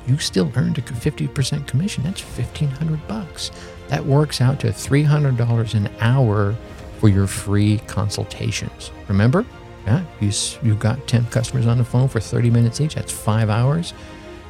You 0.07 0.17
still 0.17 0.51
earned 0.55 0.77
a 0.79 0.81
50% 0.81 1.67
commission. 1.67 2.03
That's 2.03 2.21
1500 2.21 3.07
bucks. 3.07 3.51
That 3.89 4.05
works 4.05 4.41
out 4.41 4.59
to 4.62 4.67
$300 4.67 5.74
an 5.75 5.89
hour 6.00 6.55
for 7.00 7.09
your 7.09 7.27
free 7.27 7.77
consultations. 7.88 8.91
Remember? 9.07 9.45
Yeah, 9.86 10.03
you, 10.19 10.31
you 10.63 10.75
got 10.75 11.07
10 11.07 11.25
customers 11.27 11.65
on 11.67 11.77
the 11.77 11.86
phone 11.86 12.07
for 12.07 12.19
30 12.19 12.50
minutes 12.50 12.81
each. 12.81 12.95
That's 12.95 13.12
five 13.12 13.50
hours. 13.50 13.93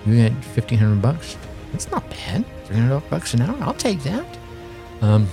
You 0.05 0.15
get 0.15 0.31
1500 0.31 1.01
bucks. 1.01 1.38
That's 1.71 1.91
not 1.91 2.09
bad. 2.09 2.45
300 2.65 3.09
bucks 3.09 3.33
an 3.33 3.41
hour. 3.41 3.57
I'll 3.62 3.74
take 3.74 4.01
that. 4.03 4.25
Um, 5.01 5.27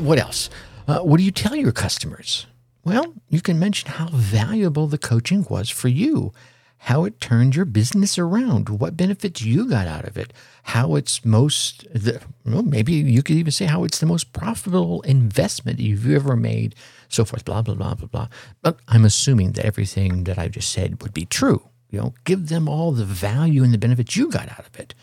what 0.00 0.18
else? 0.18 0.50
Uh, 0.86 1.00
what 1.00 1.18
do 1.18 1.24
you 1.24 1.30
tell 1.30 1.54
your 1.54 1.72
customers? 1.72 2.46
Well, 2.84 3.14
you 3.28 3.40
can 3.40 3.58
mention 3.58 3.90
how 3.90 4.08
valuable 4.08 4.86
the 4.86 4.98
coaching 4.98 5.44
was 5.50 5.68
for 5.68 5.88
you, 5.88 6.32
how 6.78 7.04
it 7.04 7.20
turned 7.20 7.56
your 7.56 7.64
business 7.64 8.18
around, 8.18 8.68
what 8.68 8.96
benefits 8.96 9.42
you 9.42 9.68
got 9.68 9.86
out 9.86 10.06
of 10.06 10.16
it, 10.16 10.32
how 10.62 10.94
it's 10.94 11.24
most, 11.24 11.86
the, 11.92 12.22
well, 12.46 12.62
maybe 12.62 12.92
you 12.92 13.22
could 13.22 13.36
even 13.36 13.50
say 13.50 13.66
how 13.66 13.84
it's 13.84 13.98
the 13.98 14.06
most 14.06 14.32
profitable 14.32 15.02
investment 15.02 15.80
you've 15.80 16.08
ever 16.10 16.36
made, 16.36 16.74
so 17.08 17.24
forth, 17.24 17.44
blah, 17.44 17.60
blah, 17.60 17.74
blah, 17.74 17.94
blah, 17.94 18.06
blah. 18.06 18.28
But 18.62 18.78
I'm 18.88 19.04
assuming 19.04 19.52
that 19.52 19.66
everything 19.66 20.24
that 20.24 20.38
I 20.38 20.48
just 20.48 20.70
said 20.70 21.02
would 21.02 21.12
be 21.12 21.26
true. 21.26 21.68
You 21.90 22.00
know, 22.00 22.14
give 22.24 22.48
them 22.48 22.68
all 22.68 22.92
the 22.92 23.04
value 23.04 23.64
and 23.64 23.72
the 23.72 23.78
benefits 23.78 24.14
you 24.14 24.30
got 24.30 24.50
out 24.50 24.66
of 24.66 24.78
it. 24.78 24.94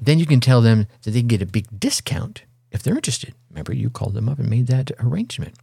Then 0.00 0.18
you 0.18 0.26
can 0.26 0.40
tell 0.40 0.60
them 0.60 0.86
that 1.02 1.12
they 1.12 1.20
can 1.20 1.28
get 1.28 1.42
a 1.42 1.46
big 1.46 1.66
discount 1.78 2.42
if 2.70 2.82
they're 2.82 2.96
interested. 2.96 3.34
Remember, 3.50 3.74
you 3.74 3.90
called 3.90 4.14
them 4.14 4.28
up 4.28 4.38
and 4.38 4.50
made 4.50 4.66
that 4.66 4.90
arrangement. 5.00 5.54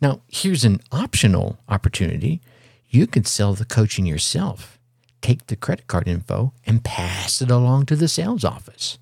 Now, 0.00 0.20
here's 0.28 0.64
an 0.64 0.80
optional 0.90 1.58
opportunity. 1.68 2.40
You 2.88 3.06
could 3.06 3.26
sell 3.26 3.54
the 3.54 3.64
coaching 3.64 4.06
yourself, 4.06 4.78
take 5.20 5.46
the 5.46 5.56
credit 5.56 5.86
card 5.86 6.08
info, 6.08 6.52
and 6.66 6.84
pass 6.84 7.42
it 7.42 7.50
along 7.50 7.86
to 7.86 7.96
the 7.96 8.08
sales 8.08 8.44
office. 8.44 8.98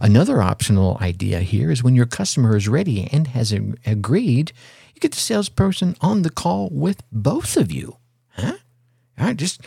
Another 0.00 0.42
optional 0.42 0.98
idea 1.00 1.40
here 1.40 1.70
is 1.70 1.82
when 1.82 1.94
your 1.94 2.06
customer 2.06 2.56
is 2.56 2.68
ready 2.68 3.08
and 3.12 3.28
has 3.28 3.52
agreed, 3.52 4.52
you 4.94 5.00
get 5.00 5.12
the 5.12 5.18
salesperson 5.18 5.96
on 6.00 6.22
the 6.22 6.30
call 6.30 6.68
with 6.70 7.02
both 7.12 7.56
of 7.56 7.70
you. 7.70 7.98
Huh? 8.30 8.54
All 9.18 9.26
right, 9.26 9.36
just 9.36 9.60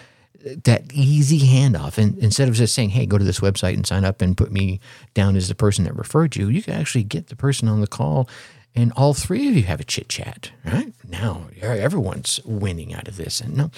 that 0.64 0.92
easy 0.94 1.40
handoff. 1.40 1.98
And 1.98 2.18
instead 2.20 2.48
of 2.48 2.56
just 2.56 2.74
saying, 2.74 2.90
hey, 2.90 3.06
go 3.06 3.18
to 3.18 3.24
this 3.24 3.40
website 3.40 3.74
and 3.74 3.86
sign 3.86 4.06
up 4.06 4.22
and 4.22 4.38
put 4.38 4.52
me 4.52 4.80
down 5.14 5.36
as 5.36 5.48
the 5.48 5.56
person 5.56 5.86
that 5.86 5.96
referred 5.96 6.36
you, 6.36 6.48
you 6.48 6.62
can 6.62 6.74
actually 6.74 7.04
get 7.04 7.28
the 7.28 7.36
person 7.36 7.68
on 7.68 7.82
the 7.82 7.88
call 7.88 8.30
and 8.76 8.94
all 8.96 9.16
three 9.16 9.48
of 9.48 9.56
you 9.56 9.64
have 9.64 9.80
a 9.80 9.84
chit 9.84 10.08
chat, 10.08 10.52
right? 10.64 10.94
Now 11.10 11.48
everyone's 11.62 12.40
winning 12.46 12.94
out 12.94 13.08
of 13.08 13.18
this. 13.18 13.42
And 13.42 13.58
now, 13.58 13.72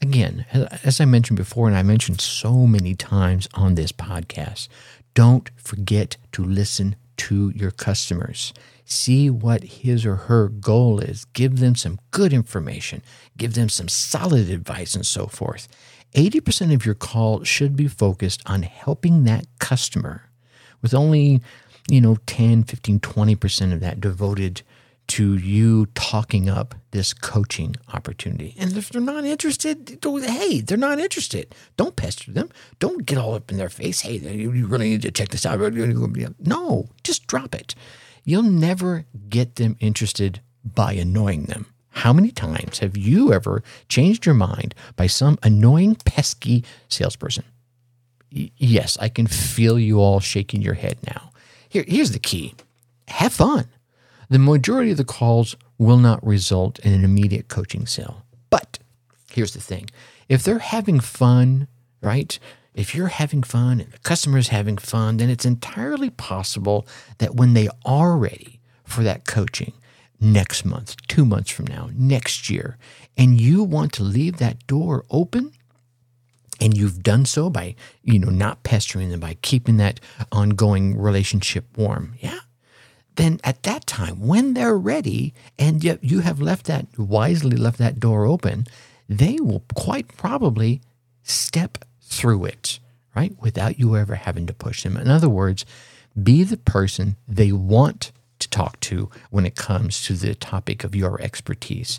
again, 0.00 0.46
as 0.82 0.98
I 0.98 1.04
mentioned 1.04 1.36
before, 1.36 1.68
and 1.68 1.76
I 1.76 1.82
mentioned 1.82 2.22
so 2.22 2.66
many 2.66 2.94
times 2.94 3.48
on 3.52 3.74
this 3.74 3.92
podcast, 3.92 4.68
don't 5.12 5.50
forget 5.58 6.16
to 6.32 6.42
listen 6.42 6.96
to 7.18 7.52
your 7.54 7.70
customers. 7.70 8.54
See 8.86 9.28
what 9.28 9.62
his 9.64 10.06
or 10.06 10.16
her 10.16 10.48
goal 10.48 11.00
is. 11.00 11.26
Give 11.26 11.58
them 11.58 11.74
some 11.74 11.98
good 12.10 12.32
information. 12.32 13.02
Give 13.36 13.52
them 13.52 13.68
some 13.68 13.88
solid 13.88 14.48
advice 14.48 14.94
and 14.94 15.04
so 15.04 15.26
forth. 15.26 15.68
80% 16.16 16.74
of 16.74 16.86
your 16.86 16.94
call 16.94 17.44
should 17.44 17.76
be 17.76 17.88
focused 17.88 18.42
on 18.46 18.62
helping 18.62 19.24
that 19.24 19.46
customer 19.58 20.22
with 20.80 20.94
only, 20.94 21.42
you 21.90 22.00
know, 22.00 22.16
10, 22.26 22.64
15, 22.64 23.00
20% 23.00 23.72
of 23.74 23.80
that 23.80 24.00
devoted 24.00 24.62
to 25.08 25.36
you 25.36 25.86
talking 25.94 26.48
up 26.48 26.74
this 26.90 27.12
coaching 27.12 27.76
opportunity. 27.92 28.54
And 28.58 28.76
if 28.76 28.88
they're 28.88 29.00
not 29.00 29.24
interested, 29.24 29.98
hey, 30.02 30.60
they're 30.62 30.78
not 30.78 30.98
interested. 30.98 31.54
Don't 31.76 31.94
pester 31.94 32.32
them. 32.32 32.48
Don't 32.78 33.04
get 33.04 33.18
all 33.18 33.34
up 33.34 33.52
in 33.52 33.58
their 33.58 33.68
face. 33.68 34.00
Hey, 34.00 34.16
you 34.16 34.66
really 34.66 34.88
need 34.88 35.02
to 35.02 35.12
check 35.12 35.28
this 35.28 35.44
out. 35.44 35.60
No, 36.40 36.88
just 37.04 37.26
drop 37.26 37.54
it. 37.54 37.74
You'll 38.24 38.42
never 38.42 39.04
get 39.28 39.56
them 39.56 39.76
interested 39.80 40.40
by 40.64 40.94
annoying 40.94 41.44
them. 41.44 41.66
How 41.96 42.12
many 42.12 42.30
times 42.30 42.80
have 42.80 42.94
you 42.94 43.32
ever 43.32 43.62
changed 43.88 44.26
your 44.26 44.34
mind 44.34 44.74
by 44.96 45.06
some 45.06 45.38
annoying, 45.42 45.94
pesky 46.04 46.62
salesperson? 46.88 47.44
Y- 48.30 48.50
yes, 48.58 48.98
I 49.00 49.08
can 49.08 49.26
feel 49.26 49.78
you 49.78 49.98
all 49.98 50.20
shaking 50.20 50.60
your 50.60 50.74
head 50.74 50.98
now. 51.06 51.30
Here, 51.70 51.86
here's 51.88 52.10
the 52.12 52.18
key 52.18 52.54
have 53.08 53.32
fun. 53.32 53.68
The 54.28 54.38
majority 54.38 54.90
of 54.90 54.98
the 54.98 55.04
calls 55.04 55.56
will 55.78 55.96
not 55.96 56.24
result 56.24 56.78
in 56.80 56.92
an 56.92 57.02
immediate 57.02 57.48
coaching 57.48 57.86
sale. 57.86 58.26
But 58.50 58.78
here's 59.32 59.54
the 59.54 59.60
thing 59.62 59.88
if 60.28 60.42
they're 60.42 60.58
having 60.58 61.00
fun, 61.00 61.66
right? 62.02 62.38
If 62.74 62.94
you're 62.94 63.06
having 63.06 63.42
fun 63.42 63.80
and 63.80 63.90
the 63.90 63.98
customer's 64.00 64.48
having 64.48 64.76
fun, 64.76 65.16
then 65.16 65.30
it's 65.30 65.46
entirely 65.46 66.10
possible 66.10 66.86
that 67.18 67.36
when 67.36 67.54
they 67.54 67.70
are 67.86 68.18
ready 68.18 68.60
for 68.84 69.02
that 69.02 69.24
coaching, 69.24 69.72
next 70.20 70.64
month, 70.64 70.96
two 71.06 71.24
months 71.24 71.50
from 71.50 71.66
now, 71.66 71.90
next 71.94 72.48
year, 72.50 72.78
and 73.16 73.40
you 73.40 73.62
want 73.62 73.92
to 73.94 74.02
leave 74.02 74.38
that 74.38 74.66
door 74.66 75.04
open, 75.10 75.52
and 76.60 76.76
you've 76.76 77.02
done 77.02 77.26
so 77.26 77.50
by, 77.50 77.74
you 78.02 78.18
know, 78.18 78.30
not 78.30 78.62
pestering 78.62 79.10
them, 79.10 79.20
by 79.20 79.34
keeping 79.42 79.76
that 79.76 80.00
ongoing 80.32 80.98
relationship 80.98 81.64
warm, 81.76 82.14
yeah, 82.20 82.40
then 83.16 83.40
at 83.44 83.62
that 83.64 83.86
time, 83.86 84.26
when 84.26 84.54
they're 84.54 84.78
ready, 84.78 85.34
and 85.58 85.82
yet 85.82 86.02
you 86.02 86.20
have 86.20 86.40
left 86.40 86.66
that, 86.66 86.86
wisely 86.98 87.56
left 87.56 87.78
that 87.78 87.98
door 88.00 88.26
open, 88.26 88.66
they 89.08 89.38
will 89.40 89.64
quite 89.74 90.16
probably 90.16 90.80
step 91.22 91.78
through 92.00 92.44
it, 92.44 92.78
right? 93.14 93.34
Without 93.40 93.78
you 93.78 93.96
ever 93.96 94.14
having 94.14 94.46
to 94.46 94.52
push 94.52 94.82
them. 94.82 94.96
In 94.96 95.08
other 95.08 95.28
words, 95.28 95.64
be 96.20 96.44
the 96.44 96.56
person 96.56 97.16
they 97.26 97.52
want 97.52 98.12
to 98.46 98.58
talk 98.58 98.80
to 98.80 99.10
when 99.30 99.46
it 99.46 99.56
comes 99.56 100.02
to 100.04 100.14
the 100.14 100.34
topic 100.34 100.84
of 100.84 100.94
your 100.94 101.20
expertise. 101.20 101.98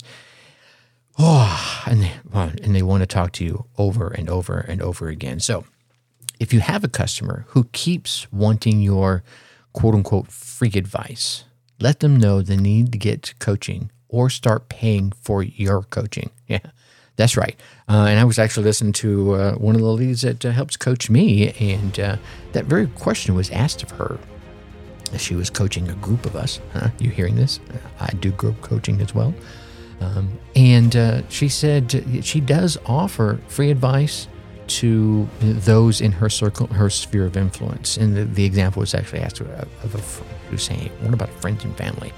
Oh, 1.19 1.83
and 1.87 2.03
they, 2.03 2.11
and 2.33 2.75
they 2.75 2.83
want 2.83 3.01
to 3.01 3.07
talk 3.07 3.31
to 3.33 3.45
you 3.45 3.65
over 3.77 4.07
and 4.07 4.29
over 4.29 4.59
and 4.59 4.81
over 4.81 5.07
again. 5.09 5.39
So, 5.39 5.65
if 6.39 6.53
you 6.53 6.59
have 6.59 6.83
a 6.83 6.87
customer 6.87 7.45
who 7.49 7.63
keeps 7.71 8.31
wanting 8.31 8.81
your 8.81 9.23
quote 9.73 9.95
unquote 9.95 10.31
free 10.31 10.71
advice, 10.75 11.43
let 11.79 11.99
them 11.99 12.15
know 12.15 12.41
they 12.41 12.57
need 12.57 12.91
to 12.91 12.97
get 12.97 13.33
coaching 13.39 13.89
or 14.07 14.29
start 14.29 14.69
paying 14.69 15.11
for 15.11 15.43
your 15.43 15.83
coaching. 15.83 16.29
Yeah, 16.47 16.59
that's 17.17 17.35
right. 17.35 17.59
Uh, 17.89 18.05
and 18.07 18.19
I 18.19 18.23
was 18.23 18.39
actually 18.39 18.63
listening 18.63 18.93
to 18.93 19.33
uh, 19.33 19.55
one 19.55 19.75
of 19.75 19.81
the 19.81 19.87
leads 19.87 20.21
that 20.21 20.45
uh, 20.45 20.51
helps 20.51 20.77
coach 20.77 21.09
me, 21.09 21.51
and 21.59 21.99
uh, 21.99 22.15
that 22.53 22.63
very 22.63 22.87
question 22.87 23.35
was 23.35 23.49
asked 23.49 23.83
of 23.83 23.91
her 23.91 24.17
she 25.17 25.35
was 25.35 25.49
coaching 25.49 25.89
a 25.89 25.95
group 25.95 26.25
of 26.25 26.35
us. 26.35 26.59
Huh? 26.73 26.89
You 26.99 27.09
hearing 27.09 27.35
this? 27.35 27.59
I 27.99 28.11
do 28.11 28.31
group 28.31 28.61
coaching 28.61 29.01
as 29.01 29.13
well. 29.13 29.33
Um, 29.99 30.37
and 30.55 30.95
uh, 30.95 31.27
she 31.29 31.49
said 31.49 32.03
she 32.23 32.39
does 32.39 32.77
offer 32.85 33.39
free 33.47 33.71
advice 33.71 34.27
to 34.67 35.27
those 35.41 36.01
in 36.01 36.11
her 36.11 36.29
circle, 36.29 36.67
her 36.67 36.89
sphere 36.89 37.25
of 37.25 37.37
influence. 37.37 37.97
And 37.97 38.15
the, 38.15 38.25
the 38.25 38.45
example 38.45 38.81
was 38.81 38.93
actually 38.93 39.21
asked 39.21 39.39
of 39.39 39.49
a 39.49 39.97
friend 39.97 40.37
who's 40.49 40.63
saying, 40.63 40.89
What 41.01 41.13
about 41.13 41.29
friends 41.29 41.63
and 41.63 41.75
family? 41.77 42.13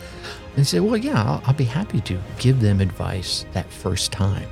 And 0.56 0.66
said, 0.66 0.82
Well, 0.82 0.98
yeah, 0.98 1.22
I'll, 1.22 1.42
I'll, 1.46 1.54
be 1.54 1.64
happy 1.64 2.02
to 2.02 2.20
give 2.40 2.60
them 2.60 2.82
advice 2.82 3.46
that 3.54 3.72
first 3.72 4.12
time. 4.12 4.48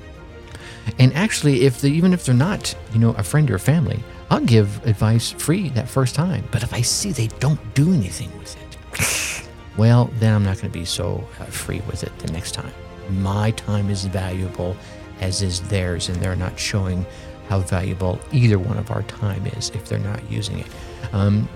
And 1.00 1.14
actually, 1.14 1.64
if 1.64 1.82
they, 1.82 1.90
even 1.90 2.14
if 2.14 2.26
they're 2.26 2.36
not, 2.36 2.76
you 2.94 3.00
know, 3.00 3.12
a 3.12 3.24
friend 3.24 3.50
or 3.52 3.60
family, 3.60 4.04
I'll 4.30 4.42
give 4.42 4.86
advice 4.86 5.32
free 5.32 5.70
that 5.70 5.88
first 5.88 6.16
time. 6.16 6.46
But 6.52 6.64
if 6.64 6.74
I 6.74 6.82
see 6.82 7.12
they 7.12 7.28
don't 7.40 7.60
do 7.74 7.94
anything 7.94 8.32
with 8.38 8.56
it, 8.58 9.48
well, 9.78 10.10
then 10.20 10.34
I'm 10.34 10.44
not 10.44 10.58
going 10.58 10.72
to 10.72 10.80
be 10.80 10.86
so 10.86 11.28
uh, 11.40 11.46
free 11.46 11.82
with 11.88 12.04
it 12.04 12.18
the 12.20 12.32
next 12.32 12.54
time. 12.54 12.74
My 13.10 13.52
time 13.52 13.90
is 13.90 14.06
valuable, 14.06 14.76
as 15.22 15.42
is 15.42 15.62
theirs, 15.62 16.10
and 16.10 16.18
they're 16.22 16.36
not 16.36 16.60
showing 16.60 17.06
how 17.48 17.60
valuable 17.60 18.20
either 18.34 18.60
one 18.60 18.78
of 18.78 18.92
our 18.92 19.04
time 19.04 19.46
is 19.48 19.70
if 19.70 19.88
they're 19.88 20.00
not 20.00 20.30
using 20.30 20.60
it. 20.60 20.68
Um, 21.14 21.48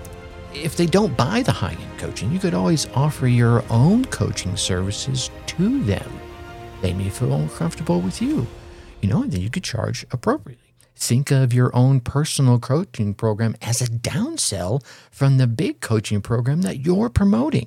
if 0.54 0.76
they 0.76 0.86
don't 0.86 1.16
buy 1.16 1.42
the 1.42 1.52
high 1.52 1.72
end 1.72 1.98
coaching, 1.98 2.32
you 2.32 2.38
could 2.38 2.54
always 2.54 2.88
offer 2.94 3.26
your 3.26 3.64
own 3.70 4.04
coaching 4.06 4.56
services 4.56 5.30
to 5.46 5.82
them. 5.84 6.20
They 6.80 6.92
may 6.92 7.10
feel 7.10 7.28
more 7.28 7.48
comfortable 7.48 8.00
with 8.00 8.20
you, 8.20 8.46
you 9.02 9.08
know, 9.08 9.22
and 9.22 9.32
then 9.32 9.40
you 9.40 9.50
could 9.50 9.64
charge 9.64 10.06
appropriately. 10.12 10.72
Think 10.94 11.32
of 11.32 11.52
your 11.52 11.74
own 11.74 12.00
personal 12.00 12.60
coaching 12.60 13.12
program 13.12 13.56
as 13.60 13.82
a 13.82 13.86
downsell 13.86 14.84
from 15.10 15.38
the 15.38 15.48
big 15.48 15.80
coaching 15.80 16.20
program 16.22 16.62
that 16.62 16.86
you're 16.86 17.10
promoting. 17.10 17.66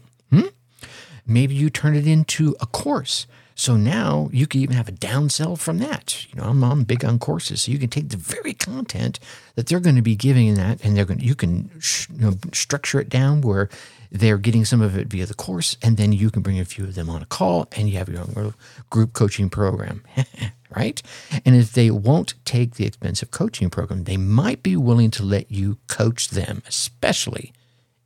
Maybe 1.28 1.56
you 1.56 1.70
turn 1.70 1.96
it 1.96 2.08
into 2.08 2.56
a 2.60 2.66
course. 2.66 3.28
So 3.58 3.78
now 3.78 4.30
you 4.34 4.48
can 4.48 4.60
even 4.60 4.76
have 4.76 4.90
a 4.90 4.92
downsell 4.92 5.58
from 5.58 5.78
that. 5.78 6.28
You 6.30 6.42
know, 6.42 6.50
I'm, 6.50 6.62
I'm 6.64 6.84
big 6.84 7.06
on 7.06 7.20
courses, 7.20 7.64
so 7.64 7.72
you 7.72 7.80
can 7.80 7.90
take 7.90 8.10
the 8.10 8.18
very 8.18 8.54
content 8.54 9.18
that 9.56 9.68
they're 9.68 9.80
going 9.80 9.96
to 9.96 10.02
be 10.02 10.16
giving 10.16 10.48
in 10.48 10.56
that, 10.56 10.84
and 10.84 10.96
they're 10.96 11.06
going. 11.06 11.22
You 11.22 11.36
can 11.36 11.72
you 12.14 12.20
know, 12.20 12.34
structure 12.52 13.00
it 13.00 13.08
down 13.08 13.40
where 13.40 13.70
they're 14.12 14.38
getting 14.38 14.66
some 14.66 14.82
of 14.82 14.98
it 14.98 15.08
via 15.08 15.26
the 15.26 15.34
course, 15.34 15.78
and 15.82 15.96
then 15.96 16.12
you 16.12 16.30
can 16.30 16.42
bring 16.42 16.60
a 16.60 16.66
few 16.66 16.84
of 16.84 16.96
them 16.96 17.10
on 17.10 17.22
a 17.22 17.26
call, 17.26 17.70
and 17.78 17.90
you 17.90 17.98
have 17.98 18.10
your 18.10 18.20
own 18.20 18.54
group 18.90 19.14
coaching 19.14 19.50
program. 19.50 20.04
right? 20.76 21.02
And 21.46 21.56
if 21.56 21.72
they 21.72 21.90
won't 21.90 22.34
take 22.44 22.76
the 22.76 22.86
expensive 22.86 23.32
coaching 23.32 23.70
program, 23.70 24.04
they 24.04 24.18
might 24.18 24.62
be 24.62 24.76
willing 24.76 25.12
to 25.12 25.24
let 25.24 25.50
you 25.50 25.78
coach 25.88 26.30
them, 26.30 26.62
especially 26.68 27.54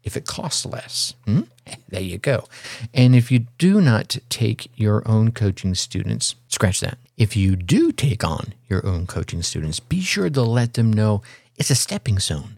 if 0.03 0.15
it 0.15 0.25
costs 0.25 0.65
less. 0.65 1.13
Hmm? 1.25 1.41
There 1.89 2.01
you 2.01 2.17
go. 2.17 2.45
And 2.93 3.15
if 3.15 3.31
you 3.31 3.45
do 3.57 3.81
not 3.81 4.17
take 4.29 4.71
your 4.75 5.07
own 5.07 5.31
coaching 5.31 5.75
students, 5.75 6.35
scratch 6.47 6.79
that. 6.79 6.97
If 7.17 7.35
you 7.35 7.55
do 7.55 7.91
take 7.91 8.23
on 8.23 8.53
your 8.69 8.85
own 8.85 9.05
coaching 9.07 9.43
students, 9.43 9.79
be 9.79 10.01
sure 10.01 10.29
to 10.29 10.41
let 10.41 10.73
them 10.73 10.91
know 10.91 11.21
it's 11.57 11.69
a 11.69 11.75
stepping 11.75 12.19
stone. 12.19 12.57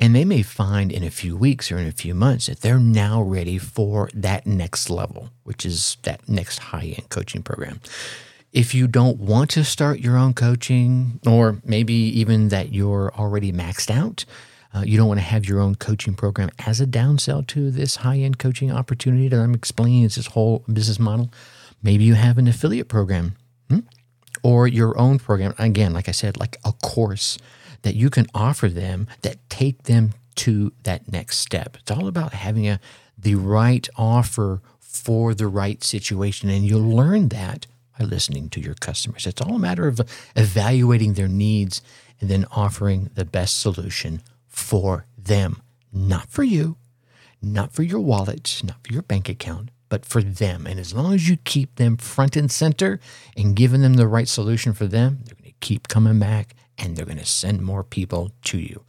And 0.00 0.14
they 0.14 0.24
may 0.24 0.42
find 0.42 0.92
in 0.92 1.02
a 1.02 1.10
few 1.10 1.36
weeks 1.36 1.72
or 1.72 1.78
in 1.78 1.86
a 1.86 1.92
few 1.92 2.14
months 2.14 2.46
that 2.46 2.60
they're 2.60 2.78
now 2.78 3.20
ready 3.20 3.58
for 3.58 4.08
that 4.14 4.46
next 4.46 4.88
level, 4.90 5.30
which 5.42 5.66
is 5.66 5.96
that 6.02 6.28
next 6.28 6.58
high 6.58 6.94
end 6.96 7.10
coaching 7.10 7.42
program. 7.42 7.80
If 8.52 8.74
you 8.74 8.86
don't 8.86 9.18
want 9.18 9.50
to 9.50 9.64
start 9.64 10.00
your 10.00 10.16
own 10.16 10.34
coaching, 10.34 11.20
or 11.26 11.58
maybe 11.64 11.94
even 11.94 12.48
that 12.48 12.72
you're 12.72 13.12
already 13.14 13.52
maxed 13.52 13.90
out, 13.90 14.24
uh, 14.74 14.82
you 14.84 14.98
don't 14.98 15.08
want 15.08 15.18
to 15.18 15.24
have 15.24 15.46
your 15.46 15.60
own 15.60 15.74
coaching 15.74 16.14
program 16.14 16.50
as 16.66 16.80
a 16.80 16.86
downsell 16.86 17.46
to 17.48 17.70
this 17.70 17.96
high 17.96 18.18
end 18.18 18.38
coaching 18.38 18.70
opportunity 18.70 19.28
that 19.28 19.40
I'm 19.40 19.54
explaining. 19.54 20.04
It's 20.04 20.16
this 20.16 20.26
whole 20.26 20.64
business 20.70 20.98
model. 20.98 21.32
Maybe 21.82 22.04
you 22.04 22.14
have 22.14 22.38
an 22.38 22.48
affiliate 22.48 22.88
program 22.88 23.36
hmm? 23.70 23.80
or 24.42 24.66
your 24.66 24.98
own 24.98 25.18
program. 25.18 25.54
Again, 25.58 25.92
like 25.92 26.08
I 26.08 26.12
said, 26.12 26.36
like 26.36 26.56
a 26.64 26.72
course 26.72 27.38
that 27.82 27.94
you 27.94 28.10
can 28.10 28.26
offer 28.34 28.68
them 28.68 29.06
that 29.22 29.36
take 29.48 29.84
them 29.84 30.12
to 30.36 30.72
that 30.82 31.10
next 31.10 31.38
step. 31.38 31.76
It's 31.80 31.90
all 31.90 32.06
about 32.06 32.32
having 32.32 32.68
a 32.68 32.80
the 33.16 33.34
right 33.34 33.88
offer 33.96 34.62
for 34.78 35.34
the 35.34 35.48
right 35.48 35.82
situation, 35.82 36.48
and 36.48 36.64
you'll 36.64 36.88
learn 36.88 37.28
that 37.28 37.66
by 37.98 38.04
listening 38.04 38.48
to 38.50 38.60
your 38.60 38.74
customers. 38.74 39.26
It's 39.26 39.40
all 39.40 39.56
a 39.56 39.58
matter 39.58 39.88
of 39.88 40.00
evaluating 40.36 41.14
their 41.14 41.28
needs 41.28 41.82
and 42.20 42.30
then 42.30 42.46
offering 42.52 43.10
the 43.14 43.24
best 43.24 43.58
solution 43.58 44.22
for 44.58 45.06
them, 45.16 45.62
not 45.92 46.28
for 46.28 46.42
you, 46.42 46.76
not 47.40 47.72
for 47.72 47.82
your 47.82 48.00
wallet, 48.00 48.60
not 48.64 48.76
for 48.84 48.92
your 48.92 49.02
bank 49.02 49.28
account, 49.28 49.70
but 49.88 50.04
for 50.04 50.22
them. 50.22 50.66
And 50.66 50.78
as 50.78 50.92
long 50.92 51.14
as 51.14 51.28
you 51.28 51.36
keep 51.44 51.76
them 51.76 51.96
front 51.96 52.36
and 52.36 52.50
center 52.50 53.00
and 53.36 53.56
giving 53.56 53.82
them 53.82 53.94
the 53.94 54.08
right 54.08 54.28
solution 54.28 54.72
for 54.72 54.86
them, 54.86 55.20
they're 55.24 55.36
going 55.36 55.52
to 55.52 55.56
keep 55.60 55.88
coming 55.88 56.18
back 56.18 56.54
and 56.76 56.96
they're 56.96 57.06
going 57.06 57.18
to 57.18 57.24
send 57.24 57.62
more 57.62 57.84
people 57.84 58.32
to 58.44 58.58
you. 58.58 58.84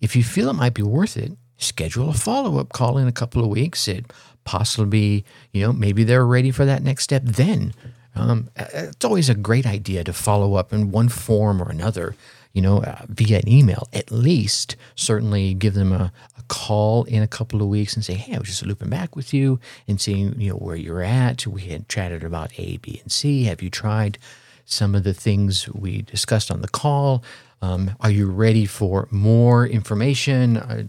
If 0.00 0.14
you 0.14 0.22
feel 0.22 0.48
it 0.48 0.54
might 0.54 0.74
be 0.74 0.82
worth 0.82 1.16
it, 1.16 1.32
schedule 1.56 2.10
a 2.10 2.14
follow 2.14 2.58
up 2.58 2.72
call 2.72 2.98
in 2.98 3.08
a 3.08 3.12
couple 3.12 3.42
of 3.42 3.48
weeks. 3.48 3.88
It 3.88 4.12
possibly, 4.44 5.24
you 5.52 5.62
know, 5.62 5.72
maybe 5.72 6.04
they're 6.04 6.26
ready 6.26 6.50
for 6.50 6.64
that 6.64 6.82
next 6.82 7.04
step 7.04 7.22
then. 7.24 7.72
Um, 8.14 8.50
it's 8.56 9.04
always 9.04 9.28
a 9.28 9.34
great 9.34 9.66
idea 9.66 10.04
to 10.04 10.12
follow 10.12 10.54
up 10.54 10.72
in 10.72 10.90
one 10.92 11.08
form 11.08 11.60
or 11.60 11.68
another, 11.68 12.14
you 12.54 12.62
know, 12.62 12.78
uh, 12.78 13.02
via 13.08 13.38
an 13.38 13.48
email. 13.48 13.88
At 13.92 14.10
least, 14.10 14.76
certainly 14.94 15.52
give 15.52 15.74
them 15.74 15.92
a, 15.92 16.12
a 16.38 16.42
call 16.48 17.04
in 17.04 17.22
a 17.22 17.28
couple 17.28 17.60
of 17.60 17.68
weeks 17.68 17.94
and 17.94 18.04
say, 18.04 18.14
"Hey, 18.14 18.34
I 18.34 18.38
was 18.38 18.48
just 18.48 18.64
looping 18.64 18.88
back 18.88 19.14
with 19.14 19.34
you 19.34 19.60
and 19.86 20.00
seeing, 20.00 20.40
you 20.40 20.50
know, 20.50 20.56
where 20.56 20.76
you're 20.76 21.02
at. 21.02 21.46
We 21.46 21.62
had 21.62 21.88
chatted 21.88 22.24
about 22.24 22.58
A, 22.58 22.78
B, 22.78 23.00
and 23.02 23.12
C. 23.12 23.44
Have 23.44 23.60
you 23.60 23.68
tried 23.68 24.16
some 24.64 24.94
of 24.94 25.04
the 25.04 25.12
things 25.14 25.68
we 25.68 26.00
discussed 26.02 26.50
on 26.50 26.62
the 26.62 26.68
call? 26.68 27.22
Um, 27.60 27.92
are 28.00 28.10
you 28.10 28.30
ready 28.30 28.66
for 28.66 29.08
more 29.10 29.66
information? 29.66 30.56
Uh, 30.56 30.84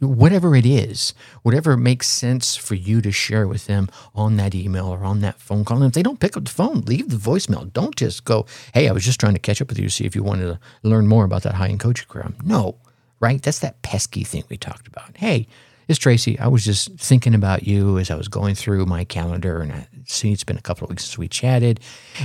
whatever 0.00 0.54
it 0.54 0.66
is, 0.66 1.14
whatever 1.42 1.76
makes 1.76 2.08
sense 2.08 2.56
for 2.56 2.74
you 2.74 3.00
to 3.00 3.10
share 3.10 3.46
with 3.46 3.66
them 3.66 3.88
on 4.14 4.36
that 4.36 4.54
email 4.54 4.86
or 4.86 5.04
on 5.04 5.20
that 5.20 5.40
phone 5.40 5.64
call. 5.64 5.78
And 5.78 5.86
if 5.86 5.92
they 5.92 6.02
don't 6.02 6.20
pick 6.20 6.36
up 6.36 6.44
the 6.44 6.50
phone, 6.50 6.82
leave 6.82 7.08
the 7.08 7.16
voicemail. 7.16 7.72
Don't 7.72 7.96
just 7.96 8.24
go, 8.24 8.46
hey, 8.74 8.88
I 8.88 8.92
was 8.92 9.04
just 9.04 9.20
trying 9.20 9.34
to 9.34 9.40
catch 9.40 9.60
up 9.60 9.68
with 9.68 9.78
you 9.78 9.84
to 9.84 9.90
see 9.90 10.04
if 10.04 10.14
you 10.14 10.22
wanted 10.22 10.46
to 10.46 10.60
learn 10.82 11.06
more 11.06 11.24
about 11.24 11.42
that 11.42 11.54
high 11.54 11.68
end 11.68 11.80
coaching 11.80 12.06
program. 12.08 12.36
No, 12.44 12.76
right? 13.20 13.42
That's 13.42 13.60
that 13.60 13.82
pesky 13.82 14.24
thing 14.24 14.44
we 14.48 14.56
talked 14.56 14.86
about. 14.86 15.16
Hey, 15.16 15.48
it's 15.88 15.98
Tracy. 15.98 16.38
I 16.38 16.48
was 16.48 16.66
just 16.66 16.92
thinking 16.98 17.34
about 17.34 17.66
you 17.66 17.96
as 17.96 18.10
I 18.10 18.14
was 18.14 18.28
going 18.28 18.54
through 18.54 18.84
my 18.84 19.04
calendar, 19.04 19.62
and 19.62 19.72
I 19.72 19.88
see 20.04 20.32
it's 20.32 20.44
been 20.44 20.58
a 20.58 20.62
couple 20.62 20.84
of 20.84 20.90
weeks 20.90 21.04
since 21.04 21.16
we 21.16 21.28
chatted. 21.28 21.80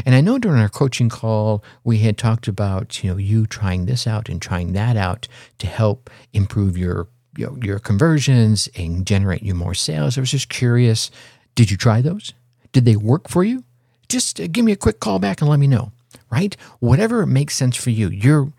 And 0.06 0.16
I 0.16 0.20
know 0.22 0.38
during 0.38 0.60
our 0.60 0.68
coaching 0.68 1.08
call 1.08 1.64
we 1.86 2.00
had 2.00 2.18
talked 2.18 2.50
about 2.50 3.02
you 3.04 3.10
know 3.10 3.18
you 3.18 3.48
trying 3.48 3.86
this 3.86 4.06
out 4.06 4.28
and 4.28 4.42
trying 4.42 4.74
that 4.74 4.98
out 4.98 5.30
to 5.60 5.68
help 5.68 6.10
improve 6.34 6.78
your 6.78 7.08
you 7.38 7.48
know, 7.48 7.58
your 7.62 7.80
conversions 7.80 8.70
and 8.76 9.06
generate 9.06 9.44
you 9.44 9.54
more 9.54 9.74
sales. 9.74 10.18
I 10.18 10.22
was 10.22 10.32
just 10.32 10.50
curious. 10.50 11.12
Did 11.56 11.72
you 11.72 11.78
try 11.78 12.02
those? 12.02 12.34
Did 12.72 12.86
they 12.86 12.96
work 12.96 13.30
for 13.30 13.44
you? 13.44 13.64
Just 14.10 14.40
uh, 14.40 14.48
give 14.48 14.66
me 14.66 14.72
a 14.72 14.78
quick 14.78 15.00
call 15.00 15.20
back 15.20 15.42
and 15.42 15.50
let 15.50 15.60
me 15.60 15.68
know. 15.68 15.92
Right? 16.32 16.56
Whatever 16.80 17.26
makes 17.26 17.56
sense 17.56 17.76
for 17.76 17.92
you. 17.92 18.10
You're 18.10 18.52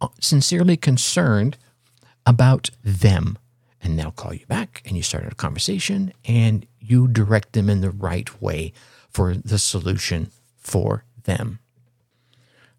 uh, 0.00 0.08
sincerely 0.20 0.76
concerned 0.76 1.56
about 2.26 2.70
them 2.84 3.38
and 3.82 3.98
they'll 3.98 4.12
call 4.12 4.32
you 4.32 4.46
back 4.46 4.82
and 4.86 4.96
you 4.96 5.02
start 5.02 5.30
a 5.30 5.34
conversation 5.34 6.12
and 6.24 6.66
you 6.80 7.08
direct 7.08 7.52
them 7.52 7.68
in 7.68 7.80
the 7.80 7.90
right 7.90 8.40
way 8.40 8.72
for 9.10 9.34
the 9.34 9.58
solution 9.58 10.30
for 10.56 11.04
them. 11.24 11.58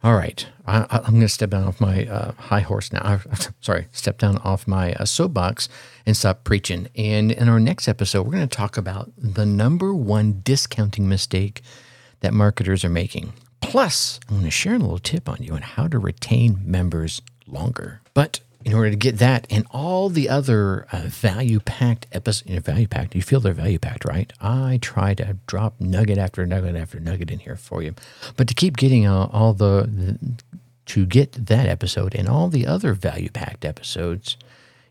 All 0.03 0.15
right, 0.15 0.45
I, 0.67 0.97
am 1.05 1.13
going 1.13 1.21
to 1.21 1.29
step 1.29 1.51
down 1.51 1.63
off 1.63 1.79
my 1.79 2.05
uh, 2.05 2.33
high 2.33 2.59
horse 2.59 2.91
now. 2.91 2.99
I, 3.03 3.19
sorry, 3.61 3.87
step 3.93 4.17
down 4.17 4.37
off 4.39 4.67
my 4.67 4.91
uh, 4.95 5.05
soapbox 5.05 5.69
and 6.05 6.17
stop 6.17 6.43
preaching. 6.43 6.89
And 6.97 7.31
in 7.31 7.47
our 7.47 7.59
next 7.59 7.87
episode, 7.87 8.23
we're 8.25 8.33
going 8.33 8.47
to 8.47 8.57
talk 8.57 8.75
about 8.75 9.13
the 9.17 9.45
number 9.45 9.93
one 9.93 10.41
discounting 10.43 11.07
mistake 11.07 11.61
that 12.19 12.33
marketers 12.33 12.83
are 12.83 12.89
making. 12.89 13.31
Plus, 13.61 14.19
I'm 14.27 14.35
going 14.35 14.45
to 14.45 14.51
share 14.51 14.75
a 14.75 14.79
little 14.79 14.99
tip 14.99 15.29
on 15.29 15.37
you 15.39 15.53
on 15.53 15.61
how 15.61 15.87
to 15.87 15.97
retain 15.97 16.59
members 16.65 17.21
longer. 17.47 18.01
But 18.13 18.41
in 18.65 18.73
order 18.73 18.89
to 18.89 18.95
get 18.95 19.17
that 19.17 19.45
and 19.49 19.65
all 19.71 20.09
the 20.09 20.29
other 20.29 20.87
uh, 20.91 21.03
value 21.07 21.59
packed 21.59 22.07
episodes, 22.11 22.49
you 22.49 22.55
know, 22.55 22.61
value 22.61 22.87
packed, 22.87 23.15
you 23.15 23.21
feel 23.21 23.39
they're 23.39 23.53
value 23.53 23.79
packed, 23.79 24.05
right? 24.05 24.31
I 24.39 24.79
try 24.81 25.13
to 25.15 25.37
drop 25.47 25.79
nugget 25.79 26.17
after 26.17 26.45
nugget 26.45 26.75
after 26.75 26.99
nugget 26.99 27.31
in 27.31 27.39
here 27.39 27.55
for 27.55 27.81
you. 27.81 27.95
But 28.37 28.47
to 28.47 28.53
keep 28.53 28.77
getting 28.77 29.05
uh, 29.05 29.29
all 29.31 29.53
the, 29.53 29.89
the, 29.91 30.19
to 30.87 31.05
get 31.05 31.33
that 31.33 31.67
episode 31.67 32.15
and 32.15 32.27
all 32.27 32.49
the 32.49 32.65
other 32.65 32.93
value 32.93 33.29
packed 33.29 33.65
episodes, 33.65 34.37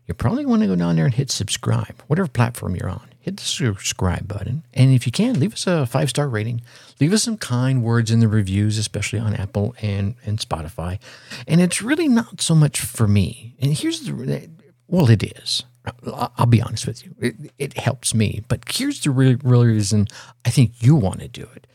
you 0.07 0.13
probably 0.13 0.45
want 0.45 0.61
to 0.61 0.67
go 0.67 0.75
down 0.75 0.95
there 0.95 1.05
and 1.05 1.13
hit 1.13 1.31
subscribe, 1.31 2.01
whatever 2.07 2.27
platform 2.27 2.75
you're 2.75 2.89
on 2.89 3.12
hit 3.23 3.37
the 3.37 3.43
subscribe 3.43 4.27
button. 4.27 4.63
And 4.73 4.93
if 4.93 5.05
you 5.05 5.11
can, 5.11 5.39
leave 5.39 5.53
us 5.53 5.65
a 5.65 5.85
five 5.85 6.09
star 6.09 6.27
rating. 6.27 6.61
Leave 6.99 7.13
us 7.13 7.23
some 7.23 7.37
kind 7.37 7.81
words 7.81 8.11
in 8.11 8.19
the 8.19 8.27
reviews, 8.27 8.77
especially 8.77 9.17
on 9.17 9.33
Apple 9.33 9.73
and, 9.81 10.15
and 10.25 10.39
Spotify. 10.39 10.99
And 11.47 11.61
it's 11.61 11.81
really 11.81 12.09
not 12.09 12.41
so 12.41 12.53
much 12.53 12.81
for 12.81 13.07
me. 13.07 13.55
And 13.59 13.73
here's 13.73 14.01
the 14.01 14.49
well, 14.87 15.09
it 15.09 15.23
is. 15.23 15.63
I'll 16.05 16.45
be 16.45 16.61
honest 16.61 16.85
with 16.85 17.05
you. 17.05 17.15
It, 17.19 17.35
it 17.57 17.77
helps 17.77 18.13
me. 18.13 18.43
But 18.49 18.63
here's 18.69 19.01
the 19.01 19.11
real, 19.11 19.37
real 19.41 19.65
reason 19.65 20.07
I 20.45 20.49
think 20.49 20.83
you 20.83 20.95
want 20.95 21.21
to 21.21 21.27
do 21.29 21.47
it 21.55 21.65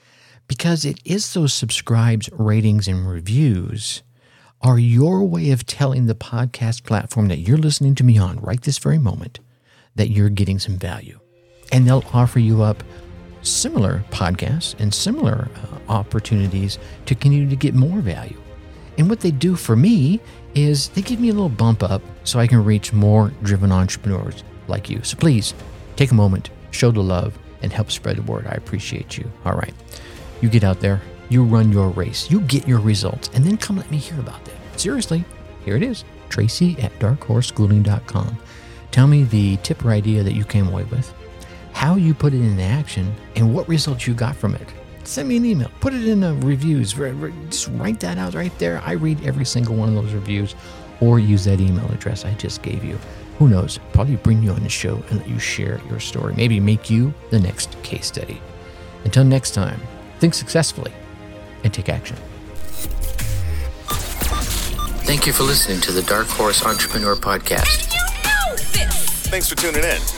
because 0.46 0.84
it 0.84 0.98
is 1.04 1.32
those 1.32 1.54
subscribes, 1.54 2.28
ratings, 2.32 2.88
and 2.88 3.08
reviews 3.08 4.02
are 4.60 4.78
your 4.78 5.24
way 5.24 5.50
of 5.50 5.64
telling 5.66 6.06
the 6.06 6.14
podcast 6.14 6.84
platform 6.84 7.28
that 7.28 7.38
you're 7.38 7.58
listening 7.58 7.94
to 7.94 8.04
me 8.04 8.18
on 8.18 8.38
right 8.40 8.62
this 8.62 8.78
very 8.78 8.98
moment 8.98 9.40
that 9.94 10.10
you're 10.10 10.30
getting 10.30 10.58
some 10.58 10.76
value 10.76 11.20
and 11.72 11.86
they'll 11.86 12.04
offer 12.12 12.38
you 12.38 12.62
up 12.62 12.82
similar 13.42 14.04
podcasts 14.10 14.78
and 14.78 14.92
similar 14.92 15.48
uh, 15.54 15.92
opportunities 15.92 16.78
to 17.06 17.14
continue 17.14 17.48
to 17.48 17.56
get 17.56 17.74
more 17.74 18.00
value. 18.00 18.40
And 18.96 19.08
what 19.08 19.20
they 19.20 19.30
do 19.30 19.54
for 19.54 19.76
me 19.76 20.20
is 20.54 20.88
they 20.90 21.02
give 21.02 21.20
me 21.20 21.28
a 21.28 21.32
little 21.32 21.48
bump 21.48 21.82
up 21.82 22.02
so 22.24 22.40
I 22.40 22.46
can 22.46 22.64
reach 22.64 22.92
more 22.92 23.32
driven 23.42 23.70
entrepreneurs 23.70 24.42
like 24.66 24.90
you. 24.90 25.02
So 25.04 25.16
please 25.16 25.54
take 25.96 26.10
a 26.10 26.14
moment, 26.14 26.50
show 26.72 26.90
the 26.90 27.00
love, 27.00 27.38
and 27.62 27.72
help 27.72 27.90
spread 27.90 28.16
the 28.16 28.22
word. 28.22 28.46
I 28.46 28.52
appreciate 28.52 29.16
you. 29.16 29.30
All 29.44 29.54
right. 29.54 29.74
You 30.40 30.48
get 30.48 30.64
out 30.64 30.80
there, 30.80 31.00
you 31.28 31.44
run 31.44 31.72
your 31.72 31.88
race, 31.90 32.30
you 32.30 32.40
get 32.42 32.66
your 32.66 32.80
results, 32.80 33.30
and 33.34 33.44
then 33.44 33.56
come 33.56 33.76
let 33.76 33.90
me 33.90 33.98
hear 33.98 34.18
about 34.18 34.44
that. 34.44 34.80
Seriously, 34.80 35.24
here 35.64 35.76
it 35.76 35.82
is 35.82 36.04
Tracy 36.28 36.78
at 36.80 36.96
darkhorseschooling.com. 36.98 38.38
Tell 38.90 39.06
me 39.06 39.24
the 39.24 39.56
tip 39.58 39.84
or 39.84 39.90
idea 39.90 40.22
that 40.22 40.34
you 40.34 40.44
came 40.44 40.68
away 40.68 40.84
with 40.84 41.12
how 41.78 41.94
you 41.94 42.12
put 42.12 42.34
it 42.34 42.40
into 42.40 42.60
action, 42.60 43.14
and 43.36 43.54
what 43.54 43.68
results 43.68 44.04
you 44.04 44.12
got 44.12 44.34
from 44.34 44.52
it. 44.56 44.68
Send 45.04 45.28
me 45.28 45.36
an 45.36 45.44
email. 45.44 45.70
Put 45.78 45.94
it 45.94 46.08
in 46.08 46.18
the 46.18 46.34
reviews. 46.34 46.92
Just 46.92 47.68
write 47.74 48.00
that 48.00 48.18
out 48.18 48.34
right 48.34 48.50
there. 48.58 48.82
I 48.84 48.94
read 48.94 49.24
every 49.24 49.44
single 49.44 49.76
one 49.76 49.88
of 49.88 49.94
those 49.94 50.12
reviews 50.12 50.56
or 51.00 51.20
use 51.20 51.44
that 51.44 51.60
email 51.60 51.88
address 51.92 52.24
I 52.24 52.34
just 52.34 52.62
gave 52.62 52.82
you. 52.82 52.98
Who 53.38 53.46
knows? 53.46 53.78
Probably 53.92 54.16
bring 54.16 54.42
you 54.42 54.50
on 54.50 54.64
the 54.64 54.68
show 54.68 55.00
and 55.08 55.20
let 55.20 55.28
you 55.28 55.38
share 55.38 55.80
your 55.88 56.00
story. 56.00 56.34
Maybe 56.34 56.58
make 56.58 56.90
you 56.90 57.14
the 57.30 57.38
next 57.38 57.80
case 57.84 58.06
study. 58.06 58.42
Until 59.04 59.22
next 59.22 59.52
time, 59.52 59.80
think 60.18 60.34
successfully 60.34 60.92
and 61.62 61.72
take 61.72 61.88
action. 61.88 62.16
Thank 65.06 65.28
you 65.28 65.32
for 65.32 65.44
listening 65.44 65.80
to 65.82 65.92
the 65.92 66.02
Dark 66.02 66.26
Horse 66.26 66.66
Entrepreneur 66.66 67.14
Podcast. 67.14 67.92
You 67.92 68.00
know 68.24 68.56
Thanks 69.30 69.48
for 69.48 69.54
tuning 69.54 69.84
in. 69.84 70.17